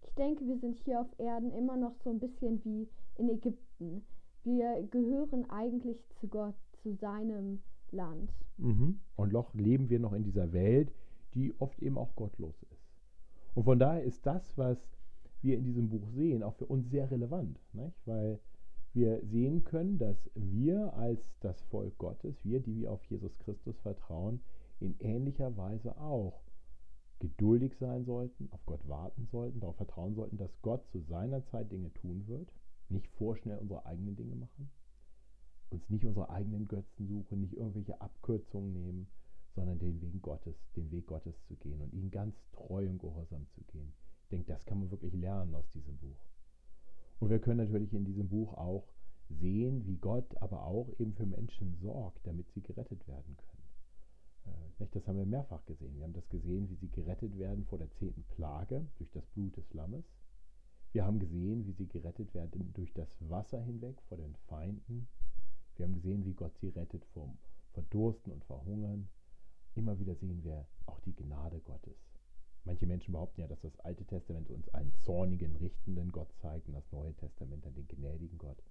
Ich 0.01 0.13
denke, 0.15 0.45
wir 0.45 0.57
sind 0.57 0.77
hier 0.79 1.01
auf 1.01 1.07
Erden 1.17 1.51
immer 1.51 1.77
noch 1.77 1.95
so 2.03 2.09
ein 2.09 2.19
bisschen 2.19 2.63
wie 2.65 2.89
in 3.15 3.29
Ägypten. 3.29 4.03
Wir 4.43 4.83
gehören 4.89 5.49
eigentlich 5.49 5.97
zu 6.19 6.27
Gott, 6.27 6.55
zu 6.81 6.93
seinem 6.93 7.61
Land. 7.91 8.33
Mhm. 8.57 8.99
Und 9.15 9.33
doch 9.33 9.53
leben 9.53 9.89
wir 9.89 9.99
noch 9.99 10.13
in 10.13 10.23
dieser 10.23 10.51
Welt, 10.51 10.91
die 11.33 11.53
oft 11.59 11.81
eben 11.81 11.97
auch 11.97 12.15
gottlos 12.15 12.61
ist. 12.71 12.89
Und 13.55 13.63
von 13.63 13.79
daher 13.79 14.03
ist 14.03 14.25
das, 14.25 14.57
was 14.57 14.77
wir 15.41 15.57
in 15.57 15.63
diesem 15.63 15.89
Buch 15.89 16.07
sehen, 16.09 16.43
auch 16.43 16.55
für 16.55 16.65
uns 16.65 16.89
sehr 16.89 17.09
relevant, 17.09 17.59
nicht? 17.73 17.95
weil 18.05 18.39
wir 18.93 19.23
sehen 19.25 19.63
können, 19.63 19.97
dass 19.97 20.17
wir 20.33 20.93
als 20.95 21.21
das 21.41 21.61
Volk 21.63 21.97
Gottes, 21.97 22.43
wir, 22.43 22.59
die 22.59 22.75
wir 22.75 22.91
auf 22.91 23.03
Jesus 23.05 23.37
Christus 23.39 23.77
vertrauen, 23.79 24.41
in 24.79 24.95
ähnlicher 24.99 25.55
Weise 25.57 25.97
auch 25.97 26.41
geduldig 27.19 27.75
sein 27.77 28.05
sollten, 28.05 28.47
auf 28.51 28.65
Gott 28.65 28.87
warten 28.87 29.27
sollten, 29.27 29.59
darauf 29.59 29.75
vertrauen 29.75 30.15
sollten, 30.15 30.37
dass 30.37 30.61
Gott 30.61 30.87
zu 30.87 30.99
seiner 31.01 31.45
Zeit 31.45 31.71
Dinge 31.71 31.93
tun 31.93 32.23
wird, 32.27 32.51
nicht 32.87 33.07
vorschnell 33.07 33.59
unsere 33.59 33.85
eigenen 33.85 34.15
Dinge 34.15 34.35
machen, 34.35 34.71
uns 35.69 35.87
nicht 35.89 36.05
unsere 36.05 36.29
eigenen 36.29 36.67
Götzen 36.67 37.07
suchen, 37.07 37.41
nicht 37.41 37.53
irgendwelche 37.53 37.99
Abkürzungen 38.01 38.73
nehmen, 38.73 39.07
sondern 39.55 39.79
den 39.79 40.01
Weg 40.01 40.21
Gottes, 40.21 40.55
den 40.75 40.91
Weg 40.91 41.07
Gottes 41.07 41.35
zu 41.45 41.55
gehen 41.55 41.81
und 41.81 41.93
ihn 41.93 42.11
ganz 42.11 42.35
treu 42.51 42.87
und 42.87 42.99
gehorsam 42.99 43.47
zu 43.49 43.61
gehen. 43.63 43.93
Ich 44.23 44.29
denke, 44.29 44.47
das 44.47 44.65
kann 44.65 44.79
man 44.79 44.91
wirklich 44.91 45.13
lernen 45.13 45.55
aus 45.55 45.69
diesem 45.71 45.97
Buch. 45.97 46.29
Und 47.19 47.29
wir 47.29 47.39
können 47.39 47.57
natürlich 47.57 47.93
in 47.93 48.05
diesem 48.05 48.29
Buch 48.29 48.53
auch 48.53 48.87
sehen, 49.29 49.85
wie 49.85 49.97
Gott 49.97 50.37
aber 50.41 50.65
auch 50.65 50.89
eben 50.99 51.13
für 51.13 51.25
Menschen 51.25 51.75
sorgt, 51.75 52.25
damit 52.25 52.49
sie 52.51 52.61
gerettet 52.61 53.07
werden 53.07 53.37
können. 53.37 53.59
Äh, 54.79 54.87
das 54.91 55.07
haben 55.07 55.17
wir 55.17 55.25
mehrfach 55.25 55.65
gesehen. 55.65 55.95
Wir 55.97 56.03
haben 56.03 56.13
das 56.13 56.29
gesehen, 56.29 56.69
wie 56.69 56.75
sie 56.75 56.89
gerettet 56.89 57.37
werden 57.37 57.65
vor 57.65 57.77
der 57.77 57.91
zehnten 57.91 58.23
Plage 58.23 58.87
durch 58.97 59.11
das 59.11 59.25
Blut 59.27 59.57
des 59.57 59.73
Lammes. 59.73 60.05
Wir 60.91 61.05
haben 61.05 61.19
gesehen, 61.19 61.67
wie 61.67 61.73
sie 61.73 61.87
gerettet 61.87 62.33
werden 62.33 62.73
durch 62.73 62.91
das 62.93 63.09
Wasser 63.19 63.61
hinweg 63.61 64.01
vor 64.07 64.17
den 64.17 64.35
Feinden. 64.47 65.07
Wir 65.75 65.85
haben 65.85 65.93
gesehen, 65.93 66.25
wie 66.25 66.33
Gott 66.33 66.57
sie 66.57 66.69
rettet 66.69 67.05
vom 67.13 67.37
Verdursten 67.73 68.33
und 68.33 68.43
Verhungern. 68.45 69.07
Immer 69.75 69.99
wieder 69.99 70.15
sehen 70.15 70.43
wir 70.43 70.65
auch 70.85 70.99
die 71.01 71.15
Gnade 71.15 71.59
Gottes. 71.59 71.97
Manche 72.65 72.85
Menschen 72.85 73.13
behaupten 73.13 73.41
ja, 73.41 73.47
dass 73.47 73.61
das 73.61 73.79
Alte 73.79 74.05
Testament 74.05 74.49
uns 74.49 74.67
einen 74.69 74.93
zornigen, 75.05 75.55
richtenden 75.55 76.11
Gott 76.11 76.31
zeigt 76.41 76.67
und 76.67 76.73
das 76.73 76.91
Neue 76.91 77.13
Testament 77.15 77.65
dann 77.65 77.73
den 77.73 77.87
gnädigen 77.87 78.37
Gott. 78.37 78.61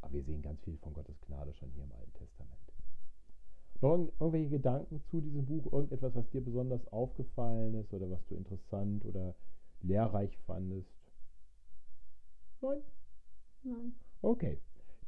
Aber 0.00 0.12
wir 0.14 0.24
sehen 0.24 0.42
ganz 0.42 0.60
viel 0.62 0.76
von 0.78 0.92
Gottes 0.92 1.20
Gnade 1.22 1.54
schon 1.54 1.70
hier 1.70 1.84
im 1.84 1.92
Alten. 1.92 2.06
Noch 3.80 3.90
irgend, 3.92 4.12
irgendwelche 4.20 4.50
Gedanken 4.50 5.02
zu 5.10 5.20
diesem 5.20 5.44
Buch? 5.44 5.72
Irgendetwas, 5.72 6.14
was 6.14 6.28
dir 6.30 6.40
besonders 6.40 6.86
aufgefallen 6.88 7.74
ist 7.74 7.92
oder 7.92 8.10
was 8.10 8.24
du 8.26 8.34
interessant 8.34 9.04
oder 9.04 9.34
lehrreich 9.82 10.36
fandest? 10.46 10.88
Nein? 12.60 12.78
Nein. 13.62 13.94
Okay. 14.22 14.58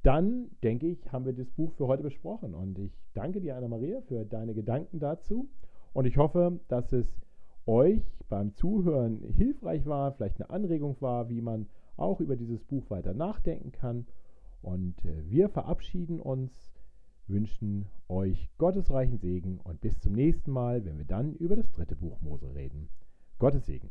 Dann 0.09 0.49
denke 0.63 0.87
ich, 0.87 1.13
haben 1.13 1.27
wir 1.27 1.35
das 1.35 1.51
Buch 1.51 1.71
für 1.73 1.87
heute 1.87 2.03
besprochen. 2.03 2.55
Und 2.55 2.79
ich 2.79 2.99
danke 3.13 3.43
dir, 3.43 3.57
Anna-Maria, 3.57 4.01
für 4.01 4.25
deine 4.25 4.55
Gedanken 4.55 5.01
dazu. 5.01 5.51
Und 5.93 6.07
ich 6.07 6.17
hoffe, 6.17 6.61
dass 6.69 6.91
es 6.95 7.07
euch 7.67 8.01
beim 8.31 8.55
Zuhören 8.55 9.21
hilfreich 9.37 9.85
war, 9.85 10.13
vielleicht 10.13 10.41
eine 10.41 10.49
Anregung 10.49 10.97
war, 11.01 11.29
wie 11.29 11.43
man 11.43 11.67
auch 11.99 12.21
über 12.21 12.37
dieses 12.37 12.65
Buch 12.65 12.89
weiter 12.89 13.13
nachdenken 13.13 13.71
kann. 13.71 14.07
Und 14.63 15.05
äh, 15.05 15.29
wir 15.29 15.51
verabschieden 15.51 16.21
uns, 16.21 16.73
wünschen 17.27 17.85
euch 18.09 18.49
gottesreichen 18.57 19.19
Segen 19.19 19.61
und 19.63 19.83
bis 19.83 20.01
zum 20.01 20.15
nächsten 20.15 20.53
Mal, 20.53 20.87
wenn 20.87 20.97
wir 20.97 21.05
dann 21.05 21.35
über 21.35 21.55
das 21.55 21.71
dritte 21.73 21.97
Buch 21.97 22.19
Mose 22.23 22.55
reden. 22.55 22.89
Gottes 23.39 23.67
Segen. 23.67 23.91